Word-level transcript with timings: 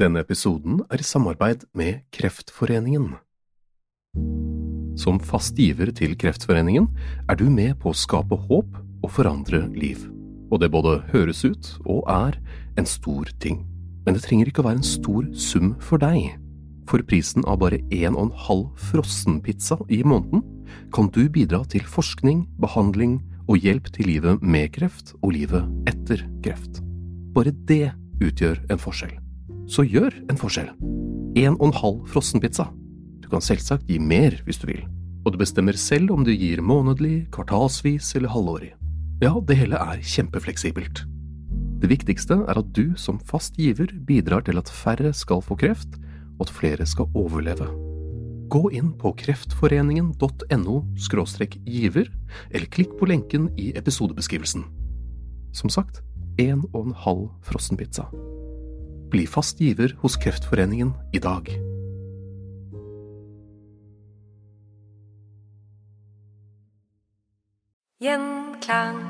Denne 0.00 0.22
episoden 0.24 0.78
er 0.88 1.02
i 1.02 1.04
samarbeid 1.04 1.66
med 1.76 1.98
Kreftforeningen. 2.16 3.18
Som 4.96 5.18
fast 5.20 5.58
giver 5.60 5.90
til 5.92 6.14
Kreftforeningen 6.16 6.86
er 7.28 7.36
du 7.36 7.50
med 7.52 7.74
på 7.82 7.92
å 7.92 7.98
skape 7.98 8.38
håp 8.46 8.78
og 8.80 9.12
forandre 9.12 9.66
liv. 9.74 10.06
Og 10.48 10.62
det 10.62 10.70
både 10.72 11.02
høres 11.12 11.44
ut 11.44 11.68
og 11.84 12.08
er 12.08 12.40
en 12.80 12.88
stor 12.88 13.28
ting. 13.44 13.60
Men 14.06 14.16
det 14.16 14.24
trenger 14.24 14.48
ikke 14.48 14.64
å 14.64 14.70
være 14.70 14.80
en 14.80 14.88
stor 14.88 15.28
sum 15.36 15.74
for 15.84 16.00
deg. 16.00 16.32
For 16.88 17.04
prisen 17.04 17.44
av 17.44 17.60
bare 17.60 17.84
en 17.92 18.16
og 18.16 18.30
en 18.30 18.34
halv 18.48 18.66
frossenpizza 18.88 19.82
i 19.92 20.00
måneden 20.00 20.46
kan 20.96 21.12
du 21.12 21.26
bidra 21.28 21.60
til 21.68 21.84
forskning, 21.84 22.46
behandling 22.56 23.18
og 23.50 23.60
hjelp 23.60 23.92
til 23.92 24.14
livet 24.14 24.40
med 24.40 24.72
kreft 24.72 25.12
og 25.20 25.34
livet 25.36 25.92
etter 25.92 26.24
kreft. 26.40 26.80
Bare 27.36 27.52
det 27.68 27.90
utgjør 28.24 28.64
en 28.72 28.80
forskjell. 28.80 29.20
Så 29.70 29.84
gjør 29.86 30.10
en 30.26 30.38
forskjell. 30.38 30.72
En 31.38 31.54
og 31.54 31.68
en 31.68 31.76
halv 31.78 31.98
frossenpizza. 32.10 32.66
Du 33.22 33.28
kan 33.30 33.44
selvsagt 33.44 33.86
gi 33.86 34.00
mer 34.02 34.34
hvis 34.46 34.58
du 34.58 34.66
vil, 34.66 34.82
og 35.22 35.34
du 35.34 35.38
bestemmer 35.38 35.78
selv 35.78 36.10
om 36.10 36.24
du 36.26 36.32
gir 36.34 36.62
månedlig, 36.64 37.28
kvartalsvis 37.30 38.16
eller 38.18 38.34
halvårig. 38.34 38.72
Ja, 39.22 39.36
det 39.46 39.60
hele 39.60 39.78
er 39.78 40.02
kjempefleksibelt. 40.02 41.04
Det 41.80 41.88
viktigste 41.92 42.40
er 42.50 42.58
at 42.58 42.72
du 42.74 42.96
som 42.98 43.20
fast 43.30 43.54
giver 43.60 43.92
bidrar 44.08 44.42
til 44.44 44.58
at 44.58 44.68
færre 44.68 45.14
skal 45.14 45.44
få 45.44 45.54
kreft, 45.60 46.00
og 46.40 46.48
at 46.48 46.54
flere 46.56 46.86
skal 46.88 47.06
overleve. 47.14 47.68
Gå 48.50 48.64
inn 48.74 48.90
på 48.98 49.14
kreftforeningen.no 49.22 50.76
giver, 51.64 52.10
eller 52.50 52.66
klikk 52.74 52.98
på 52.98 53.06
lenken 53.06 53.48
i 53.56 53.70
episodebeskrivelsen. 53.78 54.66
Som 55.54 55.70
sagt, 55.70 56.02
en 56.38 56.64
og 56.72 56.86
en 56.88 56.94
halv 57.06 57.28
frossenpizza. 57.46 58.10
Bli 59.10 59.26
fast 59.26 59.58
giver 59.60 59.96
hos 60.00 60.16
Kreftforeningen 60.16 60.92
i 61.12 61.18
dag. 61.18 61.50
Gjenklang. 68.00 69.00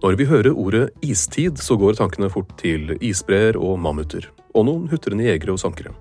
Når 0.00 0.16
vi 0.16 0.24
hører 0.24 0.52
ordet 0.56 0.90
istid, 1.04 1.58
så 1.60 1.76
går 1.76 1.96
tankene 1.98 2.30
fort 2.32 2.52
til 2.60 2.94
isbreer 3.00 3.56
og 3.56 3.78
mammuter, 3.80 4.28
og 4.54 4.64
noen 4.68 4.86
hutrende 4.92 5.24
jegere 5.24 5.56
og 5.56 5.60
sankere. 5.60 5.92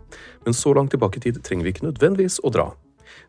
Men 0.44 0.56
så 0.56 0.76
langt 0.76 0.92
tilbake 0.96 1.20
i 1.20 1.26
tid 1.28 1.42
trenger 1.44 1.68
vi 1.68 1.76
ikke 1.76 1.88
nødvendigvis 1.88 2.40
å 2.44 2.52
dra. 2.52 2.70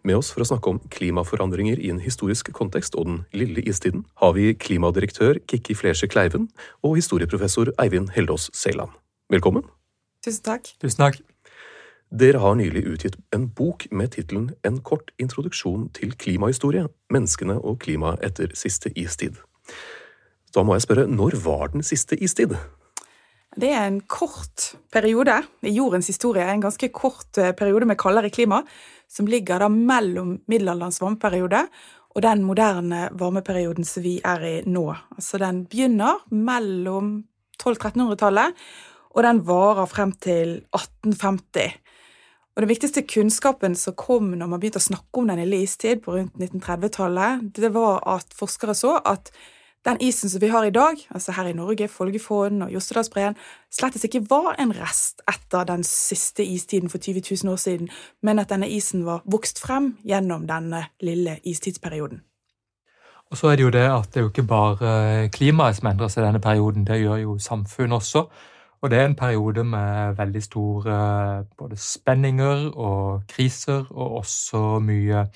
Med 0.03 0.17
oss 0.17 0.31
for 0.35 0.45
å 0.45 0.49
snakke 0.49 0.73
om 0.73 0.81
klimaforandringer 0.93 1.81
i 1.81 1.91
en 1.93 2.01
historisk 2.03 2.53
kontekst 2.57 2.97
og 2.99 3.09
den 3.09 3.19
lille 3.37 3.65
istiden, 3.69 4.07
har 4.23 4.35
vi 4.37 4.55
klimadirektør 4.55 5.41
Kikki 5.47 5.77
Flesje 5.79 6.09
Kleiven 6.11 6.49
og 6.83 6.97
historieprofessor 7.01 7.75
Eivind 7.83 8.15
Heldås-Seiland. 8.17 8.97
Velkommen. 9.31 9.67
Tusen 10.25 10.45
takk. 10.45 10.73
Tusen 10.83 11.05
takk. 11.05 11.21
Dere 12.11 12.41
har 12.43 12.57
nylig 12.59 12.83
utgitt 12.91 13.17
en 13.31 13.47
bok 13.55 13.85
med 13.95 14.11
tittelen 14.17 14.49
En 14.67 14.81
kort 14.83 15.13
introduksjon 15.23 15.89
til 15.95 16.17
klimahistorie– 16.19 16.89
menneskene 17.15 17.55
og 17.61 17.79
klimaet 17.85 18.25
etter 18.27 18.51
siste 18.59 18.91
istid. 18.99 19.39
Da 20.51 20.65
må 20.67 20.75
jeg 20.75 20.89
spørre, 20.89 21.07
når 21.07 21.39
var 21.45 21.71
den 21.71 21.87
siste 21.87 22.19
istid? 22.19 22.57
Det 23.55 23.71
er 23.71 23.87
en 23.87 24.01
kort 24.07 24.73
periode 24.93 25.41
i 25.67 25.73
jordens 25.75 26.07
historie, 26.11 26.43
en 26.43 26.63
ganske 26.63 26.89
kort 26.95 27.39
eh, 27.39 27.55
periode 27.55 27.87
med 27.87 27.99
kaldere 27.99 28.31
klima, 28.31 28.63
som 29.11 29.27
ligger 29.27 29.63
da 29.63 29.69
mellom 29.73 30.37
middelalderens 30.51 31.01
varmeperiode 31.03 31.65
og 32.11 32.23
den 32.25 32.43
moderne 32.47 33.09
varmeperioden 33.19 33.87
som 33.87 34.05
vi 34.05 34.17
er 34.27 34.47
i 34.47 34.55
nå. 34.67 34.87
Altså 35.15 35.39
den 35.43 35.65
begynner 35.71 36.25
mellom 36.35 37.21
1200-1300-tallet, 37.61 38.57
og 39.11 39.27
den 39.27 39.43
varer 39.47 39.91
frem 39.91 40.13
til 40.23 40.61
1850. 40.75 41.79
Og 42.57 42.63
Den 42.65 42.71
viktigste 42.71 43.03
kunnskapen 43.07 43.77
som 43.79 43.95
kom 43.99 44.33
når 44.35 44.51
man 44.51 44.61
begynte 44.61 44.83
å 44.83 44.89
snakke 44.91 45.23
om 45.23 45.31
den 45.31 45.43
lille 45.45 45.63
istid 45.65 46.03
på 46.05 46.17
rundt 46.17 46.35
1930-tallet, 46.39 47.47
det 47.57 47.71
var 47.75 48.03
at 48.11 48.35
forskere 48.37 48.75
så 48.75 48.97
at 49.07 49.31
den 49.85 50.01
isen 50.01 50.31
som 50.31 50.41
vi 50.41 50.49
har 50.53 50.65
i 50.65 50.71
dag, 50.71 50.97
altså 51.11 51.33
her 51.33 51.49
i 51.49 51.53
Norge, 51.57 51.89
Folgefonna 51.89 52.67
og 52.67 52.73
Jostedalsbreen, 52.73 53.37
slettes 53.73 54.05
ikke 54.05 54.27
var 54.31 54.59
en 54.61 54.75
rest 54.77 55.23
etter 55.29 55.65
den 55.65 55.85
siste 55.85 56.45
istiden 56.45 56.91
for 56.93 56.99
20 56.99 57.23
000 57.45 57.53
år 57.53 57.57
siden, 57.57 57.89
men 58.23 58.39
at 58.39 58.51
denne 58.51 58.69
isen 58.69 59.07
var 59.07 59.23
vokst 59.25 59.61
frem 59.61 59.95
gjennom 60.05 60.47
denne 60.49 60.85
lille 61.01 61.39
istidsperioden. 61.45 62.21
Og 63.31 63.37
så 63.39 63.49
er 63.49 63.57
det 63.57 63.63
jo 63.63 63.71
det 63.71 63.87
at 63.87 64.09
det 64.11 64.21
er 64.21 64.25
jo 64.27 64.33
ikke 64.33 64.43
bare 64.43 65.29
klimaet 65.33 65.77
som 65.79 65.89
endrer 65.89 66.11
seg 66.11 66.25
i 66.25 66.27
denne 66.27 66.43
perioden, 66.43 66.87
det 66.87 67.01
gjør 67.01 67.23
jo 67.23 67.39
samfunnet 67.39 68.03
også. 68.03 68.27
Og 68.81 68.91
det 68.91 68.99
er 68.99 69.07
en 69.07 69.15
periode 69.15 69.65
med 69.65 70.17
veldig 70.17 70.43
store 70.43 71.45
både 71.59 71.77
spenninger 71.77 72.71
og 72.77 73.23
kriser, 73.29 73.85
og 73.91 74.17
også 74.23 74.79
mye 74.83 75.27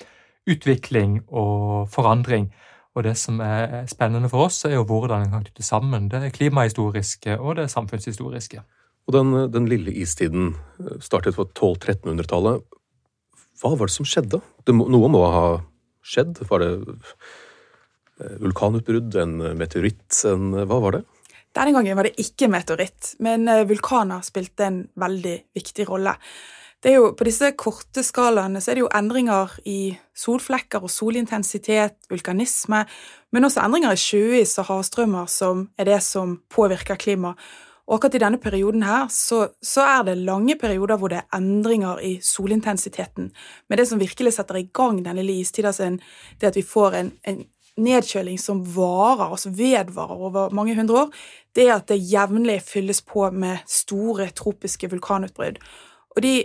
utvikling 0.49 1.21
og 1.29 1.89
forandring. 1.89 2.49
Og 2.95 3.03
det 3.03 3.15
som 3.19 3.41
er 3.43 3.83
spennende 3.91 4.29
for 4.31 4.47
oss, 4.47 4.61
er 4.67 4.77
jo 4.77 4.85
hvordan 4.87 5.25
en 5.25 5.33
kan 5.33 5.43
knytte 5.43 5.65
sammen 5.67 6.07
det 6.11 6.31
klimahistoriske 6.37 7.37
og 7.37 7.57
det 7.59 7.67
samfunnshistoriske. 7.73 8.63
Og 9.05 9.13
den, 9.13 9.33
den 9.53 9.67
lille 9.69 9.93
istiden 10.01 10.53
eh, 10.79 10.95
startet 11.03 11.37
på 11.37 11.45
1200-1300-tallet. 11.51 12.63
Hva 13.61 13.73
var 13.75 13.89
det 13.89 13.95
som 13.95 14.07
skjedde? 14.07 14.41
Det 14.65 14.73
må, 14.75 14.87
noe 14.91 15.11
må 15.11 15.21
ha 15.29 15.47
skjedd? 16.05 16.39
Var 16.49 16.63
det 16.63 16.71
eh, 18.23 18.39
vulkanutbrudd, 18.41 19.19
en 19.21 19.37
meteoritt, 19.59 20.07
en, 20.31 20.55
hva 20.63 20.79
var 20.87 20.97
det? 20.97 21.05
Denne 21.55 21.71
gangen 21.71 21.95
var 21.95 22.07
det 22.07 22.17
ikke 22.19 22.49
meteoritt, 22.51 23.13
men 23.23 23.47
eh, 23.51 23.63
vulkaner 23.67 24.23
spilte 24.27 24.67
en 24.67 24.81
veldig 24.99 25.37
viktig 25.55 25.85
rolle. 25.87 26.15
Det 26.83 26.91
er 26.91 26.99
jo, 26.99 27.11
på 27.17 27.25
disse 27.25 27.49
korte 27.57 28.03
skalaene 28.05 28.61
så 28.61 28.71
er 28.71 28.77
det 28.77 28.83
jo 28.83 28.93
endringer 28.93 29.53
i 29.65 29.95
solflekker 30.17 30.83
og 30.85 30.91
solintensitet, 30.93 31.97
vulkanisme, 32.11 32.83
men 33.33 33.47
også 33.47 33.63
endringer 33.65 33.95
i 33.95 34.01
sjøis 34.01 34.57
og 34.61 34.69
havstrømmer 34.69 35.29
som 35.31 35.69
er 35.79 35.89
det 35.89 36.01
som 36.05 36.37
påvirker 36.53 36.99
klimaet. 37.01 37.39
Og 37.85 37.99
akkurat 37.99 38.15
i 38.17 38.21
denne 38.23 38.39
perioden 38.41 38.81
her 38.81 39.09
så, 39.13 39.43
så, 39.61 39.83
er 39.85 40.05
det 40.07 40.15
lange 40.25 40.55
perioder 40.57 40.97
hvor 40.97 41.11
det 41.13 41.19
er 41.19 41.37
endringer 41.37 41.99
i 42.01 42.15
solintensiteten. 42.23 43.27
Men 43.69 43.77
det 43.77 43.85
som 43.89 44.01
virkelig 44.01 44.33
setter 44.33 44.57
i 44.57 44.69
gang 44.73 45.03
den 45.05 45.19
lille 45.19 45.35
istida 45.43 45.73
sin, 45.73 45.99
det 46.41 46.49
at 46.49 46.57
vi 46.57 46.65
får 46.65 46.97
en, 46.97 47.11
en 47.29 47.43
nedkjøling 47.77 48.39
som 48.41 48.63
varer, 48.75 49.27
altså 49.29 49.51
vedvarer 49.53 50.17
over 50.17 50.55
mange 50.55 50.75
hundre 50.75 51.03
år, 51.03 51.13
det 51.55 51.67
er 51.67 51.75
at 51.75 51.87
det 51.91 52.01
jevnlig 52.01 52.57
fylles 52.65 53.03
på 53.05 53.29
med 53.31 53.61
store 53.69 54.31
tropiske 54.33 54.89
vulkanutbrudd. 54.89 55.61
Og 56.15 56.23
de 56.23 56.35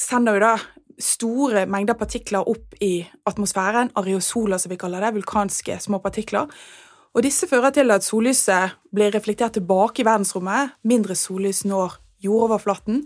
sender 0.00 0.36
jo 0.36 0.42
da 0.44 0.54
store 1.02 1.66
mengder 1.68 1.96
partikler 1.98 2.48
opp 2.48 2.76
i 2.80 3.04
atmosfæren, 3.28 3.92
areosoler 3.96 4.60
som 4.60 4.72
vi 4.72 4.80
kaller 4.80 5.04
det, 5.04 5.14
vulkanske 5.18 5.78
små 5.84 6.00
partikler. 6.04 6.48
Og 7.16 7.24
disse 7.24 7.48
fører 7.48 7.72
til 7.72 7.92
at 7.92 8.04
sollyset 8.04 8.76
blir 8.92 9.14
reflektert 9.14 9.56
tilbake 9.56 10.02
i 10.02 10.08
verdensrommet, 10.08 10.76
mindre 10.84 11.16
sollys 11.16 11.64
når 11.68 11.96
jordoverflaten, 12.24 13.02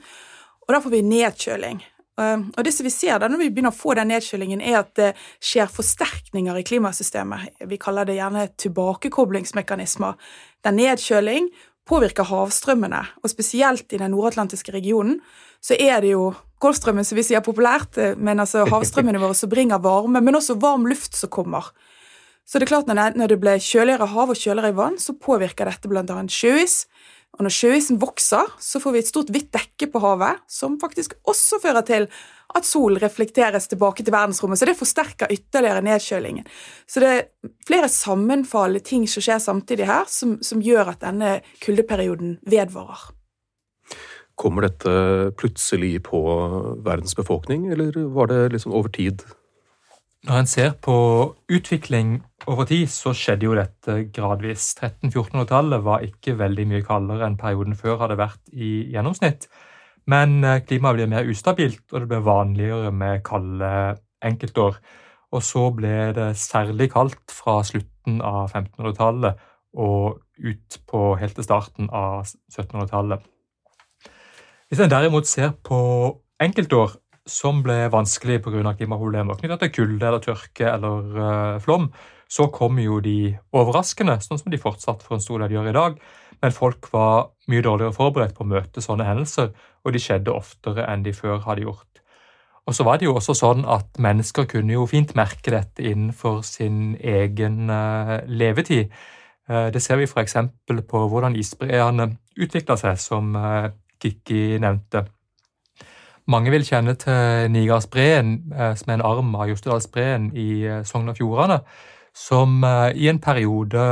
og 0.66 0.74
da 0.74 0.80
får 0.82 0.94
vi 0.94 1.02
nedkjøling. 1.06 1.80
Eh, 2.20 2.44
og 2.56 2.66
det 2.66 2.72
som 2.74 2.86
vi 2.86 2.92
ser 2.94 3.18
da 3.18 3.30
når 3.30 3.42
vi 3.44 3.50
begynner 3.50 3.74
å 3.74 3.80
få 3.80 3.94
den 3.98 4.10
nedkjølingen, 4.10 4.62
er 4.62 4.80
at 4.82 4.94
det 4.98 5.10
skjer 5.42 5.70
forsterkninger 5.70 6.58
i 6.58 6.66
klimasystemet. 6.66 7.62
Vi 7.70 7.78
kaller 7.80 8.06
det 8.06 8.18
gjerne 8.18 8.48
tilbakekoblingsmekanismer. 8.60 10.18
Der 10.64 10.76
nedkjøling 10.76 11.50
påvirker 11.90 12.28
havstrømmene, 12.30 13.02
og 13.22 13.32
spesielt 13.32 13.90
i 13.94 13.98
den 13.98 14.14
nordatlantiske 14.14 14.74
regionen 14.74 15.18
så 15.64 15.76
er 15.78 16.00
det 16.04 16.14
jo 16.14 16.30
Golfstrømmen, 16.60 17.06
som 17.08 17.16
vi 17.16 17.24
sier 17.24 17.40
populært, 17.40 17.96
eh, 17.96 18.18
men 18.20 18.42
altså 18.42 18.66
havstrømmene 18.68 19.20
våre 19.22 19.36
som 19.36 19.48
bringer 19.48 19.80
varme, 19.80 20.20
men 20.20 20.36
også 20.36 20.58
varm 20.60 20.84
luft 20.90 21.16
som 21.16 21.32
kommer. 21.32 21.70
Så 22.44 22.58
det 22.58 22.66
er 22.66 22.72
klart 22.74 22.90
det, 22.90 22.98
når 23.16 23.30
det 23.32 23.38
blir 23.40 23.62
kjøligere 23.62 24.10
hav 24.10 24.32
og 24.32 24.36
kjøligere 24.36 24.76
vann, 24.76 24.98
så 25.00 25.14
påvirker 25.16 25.70
dette 25.70 25.88
bl.a. 25.88 26.04
sjøis. 26.28 26.82
Og 27.38 27.46
når 27.46 27.54
sjøisen 27.54 28.00
vokser, 28.02 28.50
så 28.58 28.80
får 28.82 28.92
vi 28.92 29.00
et 29.00 29.08
stort 29.08 29.30
hvitt 29.30 29.52
dekke 29.54 29.86
på 29.92 30.02
havet, 30.02 30.42
som 30.50 30.74
faktisk 30.82 31.14
også 31.30 31.60
fører 31.62 31.86
til 31.86 32.08
at 32.58 32.66
sol 32.66 32.98
reflekteres 32.98 33.70
tilbake 33.70 34.02
til 34.02 34.12
verdensrommet. 34.12 34.58
Så 34.58 34.66
det 34.66 34.74
forsterker 34.76 35.30
ytterligere 35.30 35.84
nedkjølingen. 35.86 36.48
Så 36.90 37.00
det 37.00 37.12
er 37.14 37.54
flere 37.70 37.88
sammenfallende 37.88 38.82
ting 38.84 39.06
som 39.08 39.24
skjer 39.24 39.38
samtidig 39.40 39.86
her, 39.88 40.10
som, 40.10 40.40
som 40.42 40.60
gjør 40.60 40.96
at 40.96 41.06
denne 41.06 41.38
kuldeperioden 41.62 42.40
vedvarer. 42.50 43.12
Kommer 44.40 44.64
dette 44.64 44.92
plutselig 45.36 45.98
på 46.06 46.20
verdens 46.84 47.16
befolkning, 47.18 47.68
eller 47.72 47.92
var 48.14 48.30
det 48.30 48.54
liksom 48.54 48.72
over 48.72 48.88
tid? 48.94 49.24
Når 50.28 50.36
en 50.36 50.48
ser 50.48 50.72
på 50.84 50.94
utvikling 51.48 52.18
over 52.48 52.66
tid, 52.68 52.88
så 52.92 53.14
skjedde 53.16 53.46
jo 53.46 53.56
dette 53.56 53.96
gradvis. 54.12 54.74
1300-1400-tallet 54.76 55.84
var 55.84 56.04
ikke 56.04 56.36
veldig 56.40 56.66
mye 56.68 56.84
kaldere 56.84 57.24
enn 57.28 57.38
perioden 57.40 57.76
før 57.76 58.02
hadde 58.02 58.18
vært 58.20 58.52
i 58.52 58.72
gjennomsnitt. 58.92 59.48
Men 60.10 60.42
eh, 60.44 60.60
klimaet 60.66 60.98
ble 60.98 61.08
mer 61.08 61.28
ustabilt, 61.28 61.86
og 61.92 62.02
det 62.02 62.10
ble 62.10 62.20
vanligere 62.26 62.92
med 62.92 63.24
kalde 63.24 63.70
enkeltår. 64.24 64.76
Og 65.32 65.44
så 65.46 65.66
ble 65.72 66.10
det 66.16 66.30
særlig 66.40 66.90
kaldt 66.92 67.32
fra 67.32 67.60
slutten 67.64 68.20
av 68.20 68.50
1500-tallet 68.50 69.40
og 69.80 70.20
ut 70.40 70.80
på 70.90 71.02
helt 71.20 71.36
til 71.38 71.46
starten 71.46 71.88
av 71.94 72.24
1700-tallet. 72.26 73.22
Hvis 74.70 74.78
en 74.84 74.90
derimot 74.90 75.26
ser 75.26 75.50
på 75.66 75.76
enkeltår 76.38 76.92
som 77.26 77.58
ble 77.64 77.88
vanskelig 77.90 78.36
pga. 78.44 78.74
klimaproblemer 78.78 79.34
knyttet 79.40 79.64
til 79.64 79.72
kulde 79.74 80.06
eller 80.06 80.22
tørke 80.22 80.68
eller 80.70 81.16
uh, 81.18 81.58
flom, 81.58 81.88
så 82.30 82.46
kom 82.54 82.78
jo 82.78 83.00
de 83.02 83.34
overraskende, 83.50 84.20
sånn 84.22 84.38
som 84.38 84.52
de 84.52 84.62
fortsatt 84.62 85.02
for 85.02 85.16
en 85.16 85.24
stor 85.24 85.42
del 85.42 85.56
gjør 85.56 85.70
i 85.72 85.74
dag. 85.74 85.98
Men 86.40 86.54
folk 86.54 86.86
var 86.92 87.32
mye 87.50 87.64
dårligere 87.66 87.96
forberedt 87.96 88.36
på 88.36 88.46
å 88.46 88.50
møte 88.52 88.80
sånne 88.84 89.08
hendelser, 89.08 89.50
og 89.82 89.92
de 89.92 90.04
skjedde 90.04 90.30
oftere 90.30 90.86
enn 90.86 91.02
de 91.02 91.16
før 91.18 91.42
hadde 91.48 91.66
gjort. 91.66 92.04
Og 92.70 92.76
så 92.76 92.86
var 92.86 93.00
det 93.00 93.08
jo 93.08 93.16
også 93.18 93.34
sånn 93.34 93.66
at 93.66 93.98
Mennesker 93.98 94.46
kunne 94.46 94.76
jo 94.76 94.86
fint 94.86 95.16
merke 95.18 95.50
dette 95.50 95.82
innenfor 95.82 96.44
sin 96.46 96.94
egen 96.94 97.66
uh, 97.74 98.20
levetid. 98.30 98.94
Uh, 99.50 99.66
det 99.74 99.82
ser 99.82 99.98
vi 99.98 100.06
f.eks. 100.06 100.38
på 100.86 101.06
hvordan 101.10 101.34
isbreene 101.34 102.12
utvikla 102.38 102.78
seg, 102.78 103.02
som 103.02 103.34
Kikki 104.00 104.58
nevnte. 104.62 105.04
Mange 106.30 106.52
vil 106.52 106.64
kjenne 106.66 106.94
til 107.00 107.50
Nigardsbreen, 107.50 108.34
som 108.78 108.90
er 108.92 108.98
en 108.98 109.06
arm 109.06 109.32
av 109.34 109.50
Jostedalsbreen 109.50 110.30
i 110.38 110.50
Sogn 110.86 111.10
og 111.10 111.18
Fjordane, 111.18 111.60
som 112.14 112.60
i 112.62 113.08
en 113.10 113.18
periode 113.22 113.86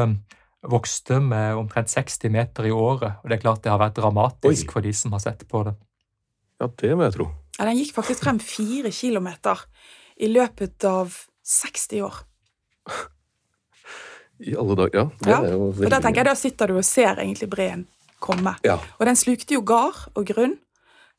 vokste 0.68 1.18
med 1.22 1.58
omtrent 1.58 1.90
60 1.90 2.30
meter 2.34 2.68
i 2.68 2.72
året. 2.74 3.18
Og 3.22 3.30
det 3.30 3.38
er 3.38 3.42
klart 3.42 3.62
det 3.64 3.72
har 3.72 3.80
vært 3.80 3.98
dramatisk 3.98 4.68
Oi. 4.68 4.72
for 4.72 4.86
de 4.86 4.94
som 4.94 5.14
har 5.16 5.22
sett 5.24 5.44
på 5.50 5.64
det. 5.66 5.74
Ja, 6.58 6.70
det 6.82 6.94
må 6.94 7.06
jeg 7.06 7.14
tro. 7.14 7.28
Ja, 7.58 7.66
Den 7.66 7.78
gikk 7.78 7.94
faktisk 7.96 8.24
frem 8.26 8.40
fire 8.42 8.90
kilometer 8.94 9.66
i 10.18 10.30
løpet 10.30 10.84
av 10.86 11.14
60 11.46 12.02
år. 12.06 12.24
I 14.46 14.54
alle 14.54 14.74
dager, 14.78 14.98
ja. 14.98 15.06
Det 15.18 15.30
ja. 15.32 15.38
er 15.42 15.54
jo 15.54 15.70
veldig... 15.72 15.86
Og 15.86 15.94
da 15.94 16.02
tenker 16.02 16.22
jeg, 16.22 16.30
da 16.30 16.38
sitter 16.38 16.70
du 16.70 16.78
og 16.78 16.86
ser 16.86 17.18
egentlig 17.18 17.48
breen 17.50 17.86
komme. 18.20 18.56
Ja. 18.66 18.78
Og 18.98 19.06
den 19.06 19.18
slukte 19.18 19.56
jo 19.56 19.62
gard 19.66 20.08
og 20.14 20.26
grunn, 20.28 20.56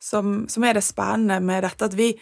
som, 0.00 0.46
som, 0.48 0.64
er 0.64 0.78
det 0.78 0.84
spennende 0.86 1.40
med 1.44 1.64
dette. 1.66 1.90
At 1.90 1.96
vi 1.96 2.12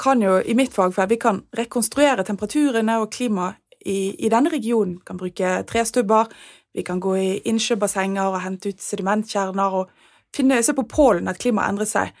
kan 0.00 0.22
jo, 0.22 0.38
i 0.40 0.54
mitt 0.56 0.74
fagfelt, 0.74 1.10
vi 1.10 1.20
kan 1.20 1.42
rekonstruere 1.56 2.24
temperaturene 2.26 3.00
og 3.02 3.10
klimaet 3.14 3.60
i, 3.86 4.14
i 4.26 4.30
denne 4.32 4.52
regionen. 4.52 4.98
Vi 5.00 5.08
kan 5.08 5.20
bruke 5.20 5.54
trestubber, 5.68 6.30
vi 6.74 6.84
kan 6.86 7.00
gå 7.00 7.16
i 7.16 7.30
innsjøbassenger 7.50 8.28
og 8.30 8.42
hente 8.44 8.70
ut 8.70 8.82
sedimentkjerner 8.82 9.80
og 9.80 9.90
finne, 10.36 10.60
se 10.62 10.74
på 10.76 10.86
pålen 10.88 11.30
at 11.30 11.40
klimaet 11.42 11.74
endrer 11.74 11.90
seg. 11.90 12.12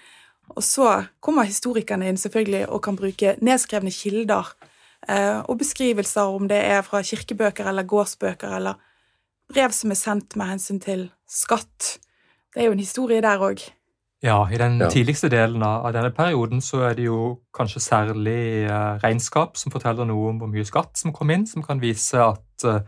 Og 0.50 0.64
så 0.66 0.88
kommer 1.22 1.46
historikerne 1.46 2.08
inn 2.10 2.18
selvfølgelig 2.18 2.64
og 2.68 2.82
kan 2.82 2.98
bruke 2.98 3.36
nedskrevne 3.38 3.92
kilder 3.94 4.48
eh, 5.06 5.38
og 5.44 5.60
beskrivelser, 5.60 6.32
om 6.34 6.48
det 6.50 6.58
er 6.58 6.82
fra 6.82 7.04
kirkebøker 7.06 7.70
eller 7.70 7.86
gårdsbøker 7.86 8.56
eller 8.58 8.80
brev 9.50 9.74
som 9.74 9.92
er 9.92 9.98
sendt 9.98 10.36
med 10.38 10.54
hensyn 10.54 10.80
til 10.82 11.08
skatt. 11.28 11.98
Det 12.54 12.62
er 12.62 12.70
jo 12.70 12.76
en 12.76 12.82
historie 12.82 13.22
der 13.22 13.42
òg. 13.42 13.62
Ja, 14.22 14.44
i 14.52 14.58
den 14.60 14.76
ja. 14.82 14.90
tidligste 14.92 15.30
delen 15.32 15.62
av 15.64 15.94
denne 15.96 16.10
perioden 16.12 16.60
så 16.60 16.82
er 16.90 16.96
det 16.98 17.06
jo 17.06 17.38
kanskje 17.56 17.80
særlig 17.80 18.66
eh, 18.68 18.98
regnskap 19.00 19.56
som 19.56 19.72
forteller 19.72 20.04
noe 20.04 20.34
om 20.34 20.42
hvor 20.42 20.50
mye 20.50 20.66
skatt 20.68 21.00
som 21.00 21.14
kom 21.16 21.32
inn, 21.32 21.46
som 21.48 21.64
kan 21.64 21.80
vise 21.80 22.20
at 22.20 22.66
eh, 22.68 22.82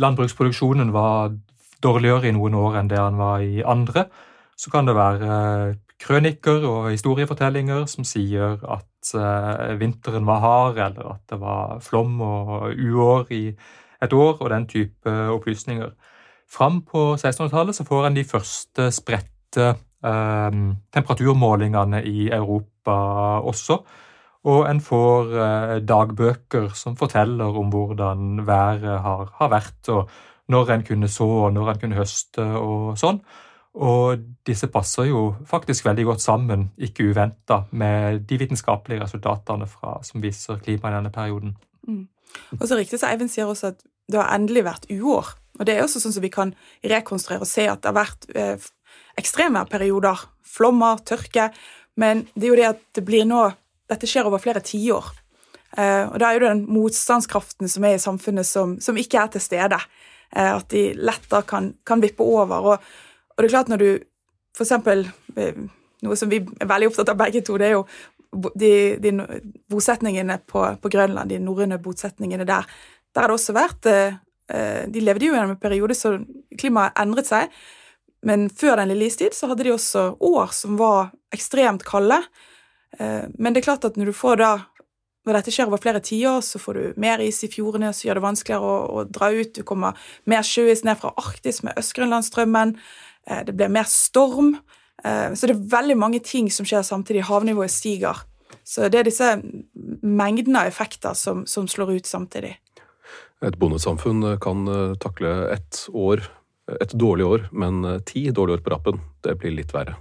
landbruksproduksjonen 0.00 0.94
var 0.94 1.34
dårligere 1.84 2.30
i 2.30 2.32
noen 2.32 2.56
år 2.56 2.80
enn 2.80 2.88
det 2.88 2.96
den 2.96 3.20
var 3.20 3.44
i 3.44 3.60
andre. 3.60 4.06
Så 4.56 4.72
kan 4.72 4.88
det 4.88 4.96
være 4.96 5.28
krønikker 5.28 5.90
krøniker 6.02 6.64
og 6.66 6.88
historiefortellinger 6.90 7.84
som 7.86 8.02
sier 8.02 8.56
at 8.66 9.10
vinteren 9.78 10.24
var 10.26 10.40
hard, 10.42 10.80
eller 10.82 11.12
at 11.12 11.22
det 11.30 11.38
var 11.38 11.78
flom 11.82 12.16
og 12.26 12.72
uår 12.74 13.30
i 13.34 13.42
et 14.02 14.12
år, 14.12 14.36
og 14.40 14.50
den 14.50 14.66
type 14.68 15.10
opplysninger. 15.36 15.90
Fram 16.52 16.82
på 16.84 17.14
1600-tallet 17.14 17.76
så 17.76 17.84
får 17.88 18.06
en 18.06 18.16
de 18.16 18.24
første 18.28 18.90
spredte 18.92 19.72
Ehm, 20.02 20.76
temperaturmålingene 20.92 22.02
i 22.04 22.30
Europa 22.30 22.94
også. 23.46 23.78
Og 24.44 24.70
en 24.70 24.80
får 24.80 25.34
eh, 25.38 25.76
dagbøker 25.86 26.72
som 26.74 26.96
forteller 26.96 27.58
om 27.58 27.70
hvordan 27.70 28.46
været 28.46 29.00
har, 29.00 29.30
har, 29.34 29.48
vært, 29.48 29.88
og 29.88 30.10
når 30.48 30.70
en 30.70 30.84
kunne 30.84 31.08
så, 31.08 31.24
og 31.24 31.52
når 31.52 31.70
en 31.70 31.78
kunne 31.80 32.00
høste 32.00 32.42
og 32.42 32.98
sånn. 32.98 33.20
Og 33.74 34.18
disse 34.46 34.66
passer 34.66 35.06
jo 35.12 35.36
faktisk 35.46 35.86
veldig 35.86 36.04
godt 36.04 36.20
sammen, 36.20 36.72
ikke 36.76 37.06
uventa, 37.12 37.62
med 37.70 38.26
de 38.28 38.38
vitenskapelige 38.38 39.04
resultatene 39.04 39.70
fra, 39.70 40.00
som 40.02 40.22
viser 40.22 40.58
klima 40.58 40.90
i 40.90 40.96
denne 40.96 41.14
perioden. 41.14 41.54
Mm. 41.86 42.08
Og 42.58 42.66
så 42.68 42.76
riktig, 42.76 42.98
så 42.98 43.12
Eivind 43.12 43.30
sier 43.30 43.46
også 43.46 43.70
at 43.70 43.86
det 44.10 44.20
har 44.20 44.32
endelig 44.34 44.64
vært 44.66 44.90
uår. 44.90 45.32
Og 45.60 45.66
det 45.68 45.76
er 45.76 45.84
også 45.84 46.00
sånn 46.02 46.14
som 46.16 46.24
vi 46.24 46.32
kan 46.32 46.54
rekonstruere 46.88 47.44
og 47.44 47.50
se 47.50 47.66
at 47.68 47.82
det 47.82 47.90
har 47.90 47.98
vært 47.98 48.28
eh, 48.34 48.68
ekstreme 49.20 49.64
perioder. 49.70 50.20
Flommer, 50.52 51.00
tørke. 51.06 51.50
Men 52.00 52.26
det 52.34 52.46
er 52.46 52.50
jo 52.50 52.60
det 52.60 52.70
at 52.70 52.86
det 52.98 53.04
blir 53.08 53.28
nå 53.28 53.50
Dette 53.90 54.08
skjer 54.08 54.24
over 54.24 54.40
flere 54.40 54.62
tiår. 54.64 55.08
Eh, 55.76 56.06
og 56.06 56.14
da 56.20 56.30
er 56.30 56.38
jo 56.38 56.46
den 56.46 56.62
motstandskraften 56.72 57.68
som 57.68 57.84
er 57.84 57.98
i 57.98 58.00
samfunnet, 58.00 58.48
som, 58.48 58.78
som 58.80 58.96
ikke 58.96 59.20
er 59.20 59.34
til 59.34 59.42
stede. 59.44 59.76
Eh, 60.32 60.48
at 60.54 60.68
de 60.72 60.92
lettere 60.96 61.42
kan, 61.48 61.72
kan 61.84 62.00
vippe 62.00 62.24
over. 62.24 62.54
Og, 62.56 62.88
og, 63.34 63.42
det 63.42 63.50
er 63.50 63.52
klart 63.52 63.72
når 63.72 63.82
du 63.82 63.90
eksempel 64.60 65.06
uh, 65.36 65.62
Noe 66.02 66.16
som 66.18 66.28
vi 66.28 66.40
er 66.42 66.66
veldig 66.66 66.88
opptatt 66.90 67.12
av 67.12 67.18
begge 67.20 67.44
to, 67.46 67.54
det 67.60 67.68
er 67.68 67.76
jo 67.76 67.84
de, 68.58 68.98
de 68.98 69.12
bosetningene 69.70 70.40
på, 70.50 70.64
på, 70.82 70.90
Grønland, 70.90 71.30
de 71.30 71.38
norrøne 71.38 71.78
bosetningene 71.78 72.46
der. 72.48 72.66
Der 73.12 73.24
har 73.24 73.32
det 73.32 73.36
også 73.36 73.54
vært 73.56 73.86
De 74.92 75.00
levde 75.00 75.24
jo 75.24 75.32
gjennom 75.32 75.54
en 75.54 75.60
periode 75.60 75.94
så 75.96 76.16
klimaet 76.60 76.96
endret 77.00 77.28
seg. 77.28 77.52
Men 78.26 78.46
før 78.50 78.78
den 78.78 78.92
lille 78.92 79.08
istid 79.10 79.34
så 79.34 79.50
hadde 79.50 79.66
de 79.66 79.74
også 79.74 80.04
år 80.22 80.52
som 80.54 80.78
var 80.78 81.10
ekstremt 81.34 81.84
kalde. 81.86 82.20
Eh, 82.98 83.26
men 83.38 83.52
det 83.52 83.62
er 83.62 83.68
klart 83.70 83.86
at 83.88 83.98
når 83.98 84.12
du 84.12 84.16
får 84.16 84.38
da 84.42 84.52
når 85.22 85.36
dette 85.38 85.52
skjer 85.54 85.68
over 85.70 85.78
flere 85.78 86.00
tiår, 86.02 86.40
så 86.42 86.58
får 86.58 86.74
du 86.74 87.00
mer 87.02 87.20
is 87.22 87.36
i 87.46 87.50
fjordene, 87.50 87.92
så 87.94 88.08
gjør 88.08 88.18
det 88.18 88.24
vanskeligere 88.24 88.66
å, 88.66 88.78
å 88.90 89.04
dra 89.06 89.28
ut. 89.30 89.52
Du 89.54 89.62
kommer 89.66 89.98
mer 90.26 90.42
sjøis 90.42 90.82
ned 90.82 90.98
fra 90.98 91.12
Arktis 91.20 91.60
med 91.62 91.78
Øst-Grønlandsstrømmen. 91.78 92.74
Eh, 93.30 93.44
det 93.46 93.54
blir 93.54 93.70
mer 93.70 93.86
storm. 93.90 94.56
Eh, 95.04 95.30
så 95.34 95.46
det 95.46 95.54
er 95.54 95.68
veldig 95.76 95.98
mange 95.98 96.22
ting 96.26 96.50
som 96.50 96.66
skjer 96.66 96.82
samtidig. 96.86 97.28
Havnivået 97.30 97.70
stiger. 97.70 98.24
Så 98.66 98.90
det 98.90 98.98
er 98.98 99.06
disse 99.06 99.30
mengdene 100.02 100.64
av 100.64 100.70
effekter 100.70 101.14
som, 101.18 101.46
som 101.46 101.70
slår 101.70 101.96
ut 102.00 102.10
samtidig. 102.10 102.56
Et 103.42 103.56
bondesamfunn 103.58 104.36
kan 104.42 104.68
takle 105.02 105.32
ett 105.50 105.86
år 105.90 106.22
et 106.80 106.94
dårlig 106.94 107.26
år, 107.26 107.46
men 107.52 107.84
eh, 107.84 108.00
ti 108.06 108.26
dårlige 108.30 108.60
år 108.60 108.64
på 108.64 108.74
rappen, 108.74 109.00
det 109.24 109.36
blir 109.40 109.54
litt 109.56 109.72
verre. 109.74 109.96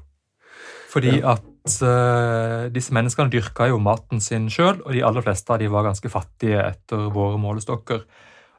Fordi 0.91 1.21
at 1.23 1.77
uh, 1.87 2.67
disse 2.73 2.91
menneskene 2.91 3.31
dyrka 3.31 3.69
jo 3.71 3.77
maten 3.79 4.19
sin 4.19 4.49
sjøl, 4.51 4.81
og 4.83 4.91
de 4.91 5.05
aller 5.07 5.23
fleste 5.23 5.53
av 5.53 5.61
de 5.61 5.69
var 5.71 5.85
ganske 5.87 6.11
fattige 6.11 6.59
etter 6.59 7.05
våre 7.15 7.39
målestokker. 7.39 8.03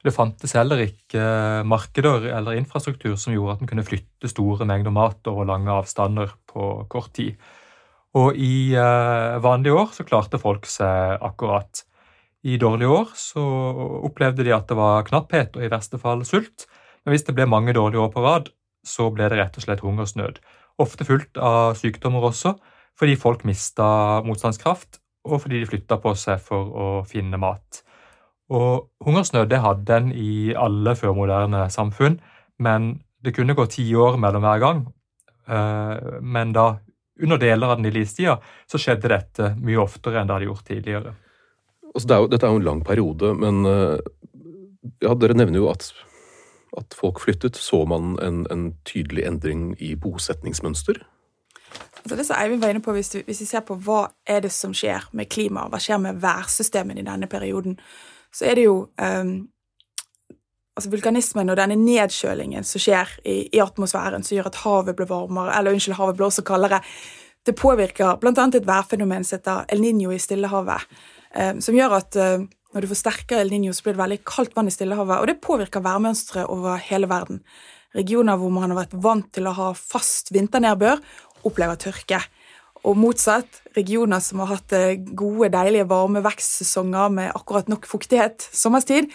Det 0.02 0.14
fantes 0.16 0.54
heller 0.56 0.80
ikke 0.80 1.26
markeder 1.68 2.24
eller 2.32 2.56
infrastruktur 2.56 3.18
som 3.20 3.36
gjorde 3.36 3.58
at 3.58 3.62
en 3.62 3.70
kunne 3.70 3.84
flytte 3.84 4.30
store 4.32 4.64
mengder 4.66 4.94
mat 4.96 5.28
over 5.30 5.46
lange 5.46 5.76
avstander 5.76 6.32
på 6.48 6.70
kort 6.90 7.12
tid. 7.20 7.36
Og 8.16 8.32
i 8.40 8.72
uh, 8.80 9.36
vanlige 9.44 9.76
år 9.76 9.92
så 9.92 10.08
klarte 10.08 10.40
folk 10.40 10.64
seg 10.72 11.20
akkurat. 11.20 11.84
I 12.42 12.56
dårlige 12.58 12.90
år 12.90 13.12
så 13.18 13.42
opplevde 14.08 14.44
de 14.46 14.54
at 14.54 14.66
det 14.70 14.78
var 14.78 15.06
knapphet 15.06 15.54
og 15.56 15.62
i 15.62 15.70
verste 15.70 16.00
fall 16.02 16.24
sult. 16.26 16.66
Men 17.04 17.14
hvis 17.14 17.26
det 17.26 17.36
ble 17.36 17.46
mange 17.50 17.74
dårlige 17.76 18.02
år 18.02 18.10
på 18.14 18.24
rad, 18.24 18.50
så 18.86 19.10
ble 19.14 19.28
det 19.30 19.38
rett 19.38 19.58
og 19.58 19.66
slett 19.66 19.84
hungersnød. 19.84 20.40
Ofte 20.82 21.06
fulgt 21.06 21.38
av 21.38 21.76
sykdommer 21.78 22.24
også, 22.32 22.56
fordi 22.98 23.14
folk 23.20 23.44
mista 23.46 23.86
motstandskraft, 24.26 24.98
og 25.28 25.44
fordi 25.44 25.62
de 25.62 25.70
flytta 25.70 25.98
på 26.02 26.14
seg 26.18 26.42
for 26.42 26.74
å 26.74 26.86
finne 27.06 27.38
mat. 27.38 27.82
Og 28.52 28.88
Hungersnød 29.06 29.48
det 29.48 29.62
hadde 29.62 29.96
en 29.96 30.10
i 30.12 30.52
alle 30.58 30.96
førmoderne 30.98 31.68
samfunn, 31.72 32.18
men 32.62 32.94
det 33.22 33.34
kunne 33.36 33.54
gå 33.56 33.66
ti 33.70 33.86
år 33.94 34.18
mellom 34.20 34.44
hver 34.44 34.62
gang. 34.62 34.82
Eh, 35.46 36.18
men 36.20 36.52
da, 36.54 36.66
under 37.22 37.40
deler 37.40 37.70
av 37.70 37.78
den 37.78 37.86
lille 37.88 38.04
istida 38.04 38.38
så 38.68 38.80
skjedde 38.80 39.10
dette 39.12 39.52
mye 39.62 39.80
oftere 39.82 40.20
enn 40.20 40.28
det 40.28 40.36
hadde 40.36 40.50
gjort 40.50 40.66
tidligere. 40.68 41.14
Altså, 41.94 42.08
det 42.08 42.14
er 42.14 42.20
jo, 42.24 42.30
dette 42.32 42.46
er 42.46 42.54
jo 42.54 42.60
en 42.62 42.68
lang 42.68 42.82
periode, 42.84 43.34
men 43.36 43.66
eh, 43.68 43.98
ja, 45.04 45.14
dere 45.14 45.36
nevner 45.36 45.60
jo 45.60 45.68
at, 45.72 45.90
at 46.78 46.96
folk 46.96 47.20
flyttet. 47.20 47.56
Så 47.60 47.84
man 47.88 48.16
en, 48.22 48.46
en 48.50 48.70
tydelig 48.88 49.26
endring 49.28 49.72
i 49.82 49.94
bosetningsmønster? 49.94 51.02
Altså 52.02 52.16
det 52.16 52.26
som 52.26 52.36
Eivind 52.40 52.62
var 52.62 52.72
inne 52.72 52.82
på, 52.82 52.92
hvis, 52.92 53.12
du, 53.14 53.20
hvis 53.26 53.40
vi 53.44 53.46
ser 53.46 53.62
på 53.66 53.76
hva 53.78 54.08
er 54.26 54.42
det 54.42 54.50
som 54.52 54.74
skjer 54.74 55.06
med 55.16 55.30
klimaet, 55.30 55.70
hva 55.70 55.80
skjer 55.80 56.00
med 56.02 56.18
værsystemene 56.22 57.00
i 57.00 57.06
denne 57.06 57.28
perioden, 57.30 57.78
så 58.34 58.48
er 58.48 58.58
det 58.58 58.64
jo 58.64 58.76
um, 58.98 59.32
altså 60.76 60.90
vulkanismen 60.90 61.52
og 61.52 61.58
denne 61.60 61.76
nedkjølingen 61.78 62.66
som 62.66 62.82
skjer 62.82 63.12
i, 63.22 63.36
i, 63.52 63.60
atmosfæren, 63.62 64.24
som 64.24 64.36
gjør 64.36 64.50
at 64.50 64.62
havet 64.64 64.96
blir 64.98 65.10
varmere, 65.10 65.52
eller 65.58 65.76
unnskyld, 65.76 65.98
havet 66.00 66.18
blir 66.18 66.30
også 66.30 66.44
kaldere, 66.48 66.80
det 67.46 67.56
påvirker 67.58 68.18
bl.a. 68.22 68.32
et 68.32 68.66
værfenomen 68.66 69.24
som 69.26 69.38
heter 69.38 69.64
El 69.72 69.82
Niño 69.82 70.12
i 70.14 70.20
Stillehavet, 70.22 70.86
um, 71.34 71.62
som 71.64 71.76
gjør 71.76 71.96
at 71.98 72.18
uh, 72.18 72.44
når 72.72 72.84
du 72.84 72.90
forsterker 72.92 73.42
El 73.42 73.52
Niño, 73.52 73.74
så 73.74 73.84
blir 73.84 73.96
det 73.96 74.02
veldig 74.02 74.20
kaldt 74.28 74.54
vann 74.56 74.70
i 74.70 74.74
Stillehavet, 74.74 75.20
og 75.20 75.28
det 75.28 75.42
påvirker 75.44 75.84
værmønsteret 75.84 76.50
over 76.52 76.80
hele 76.80 77.10
verden. 77.10 77.42
Regioner 77.96 78.38
hvor 78.40 78.52
man 78.54 78.70
har 78.72 78.84
vært 78.84 78.94
vant 79.04 79.28
til 79.34 79.48
å 79.48 79.56
ha 79.58 79.72
fast 79.76 80.32
vinternedbør, 80.32 81.02
opplever 81.44 81.76
tørke. 81.80 82.22
Og 82.88 82.96
motsatt, 82.98 83.60
regioner 83.76 84.22
som 84.24 84.40
har 84.42 84.54
hatt 84.56 84.72
eh, 84.74 84.96
gode, 84.98 85.52
deilige 85.52 85.86
varme 85.90 86.22
vekstsesonger 86.24 87.12
med 87.14 87.34
akkurat 87.36 87.68
nok 87.70 87.86
fuktighet 87.90 88.42
sommerstid, 88.50 89.10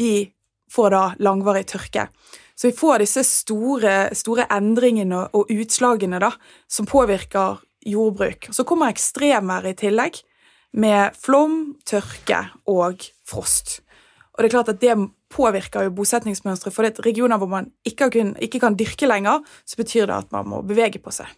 de 0.00 0.32
får 0.72 0.94
da 0.94 1.02
langvarig 1.22 1.66
tørke. 1.70 2.08
Så 2.56 2.70
vi 2.70 2.76
får 2.78 3.02
disse 3.02 3.22
store, 3.26 4.08
store 4.16 4.46
endringene 4.54 5.26
og 5.36 5.52
utslagene 5.52 6.20
da, 6.22 6.32
som 6.70 6.88
påvirker 6.88 7.60
jordbruk. 7.86 8.50
Så 8.54 8.66
kommer 8.68 8.92
ekstremvær 8.92 9.66
i 9.70 9.76
tillegg, 9.78 10.22
med 10.72 11.16
flom, 11.20 11.74
tørke 11.84 12.46
og 12.70 13.04
frost. 13.28 13.80
Og 14.32 14.40
det 14.40 14.48
er 14.48 14.54
klart 14.54 14.70
at 14.72 14.80
det 14.80 14.94
påvirker 15.32 15.86
jo 15.86 15.94
bosetningsmønsteret. 15.96 16.72
For 16.72 16.84
det 16.84 16.96
er 16.96 17.08
regioner 17.10 17.40
hvor 17.40 17.50
man 17.52 17.68
ikke 17.88 18.08
kan, 18.12 18.34
ikke 18.40 18.60
kan 18.62 18.76
dyrke 18.78 19.08
lenger, 19.08 19.44
så 19.68 19.76
betyr 19.80 20.08
det 20.08 20.16
at 20.16 20.32
man 20.32 20.48
må 20.48 20.62
bevege 20.64 21.02
på 21.02 21.12
seg. 21.12 21.28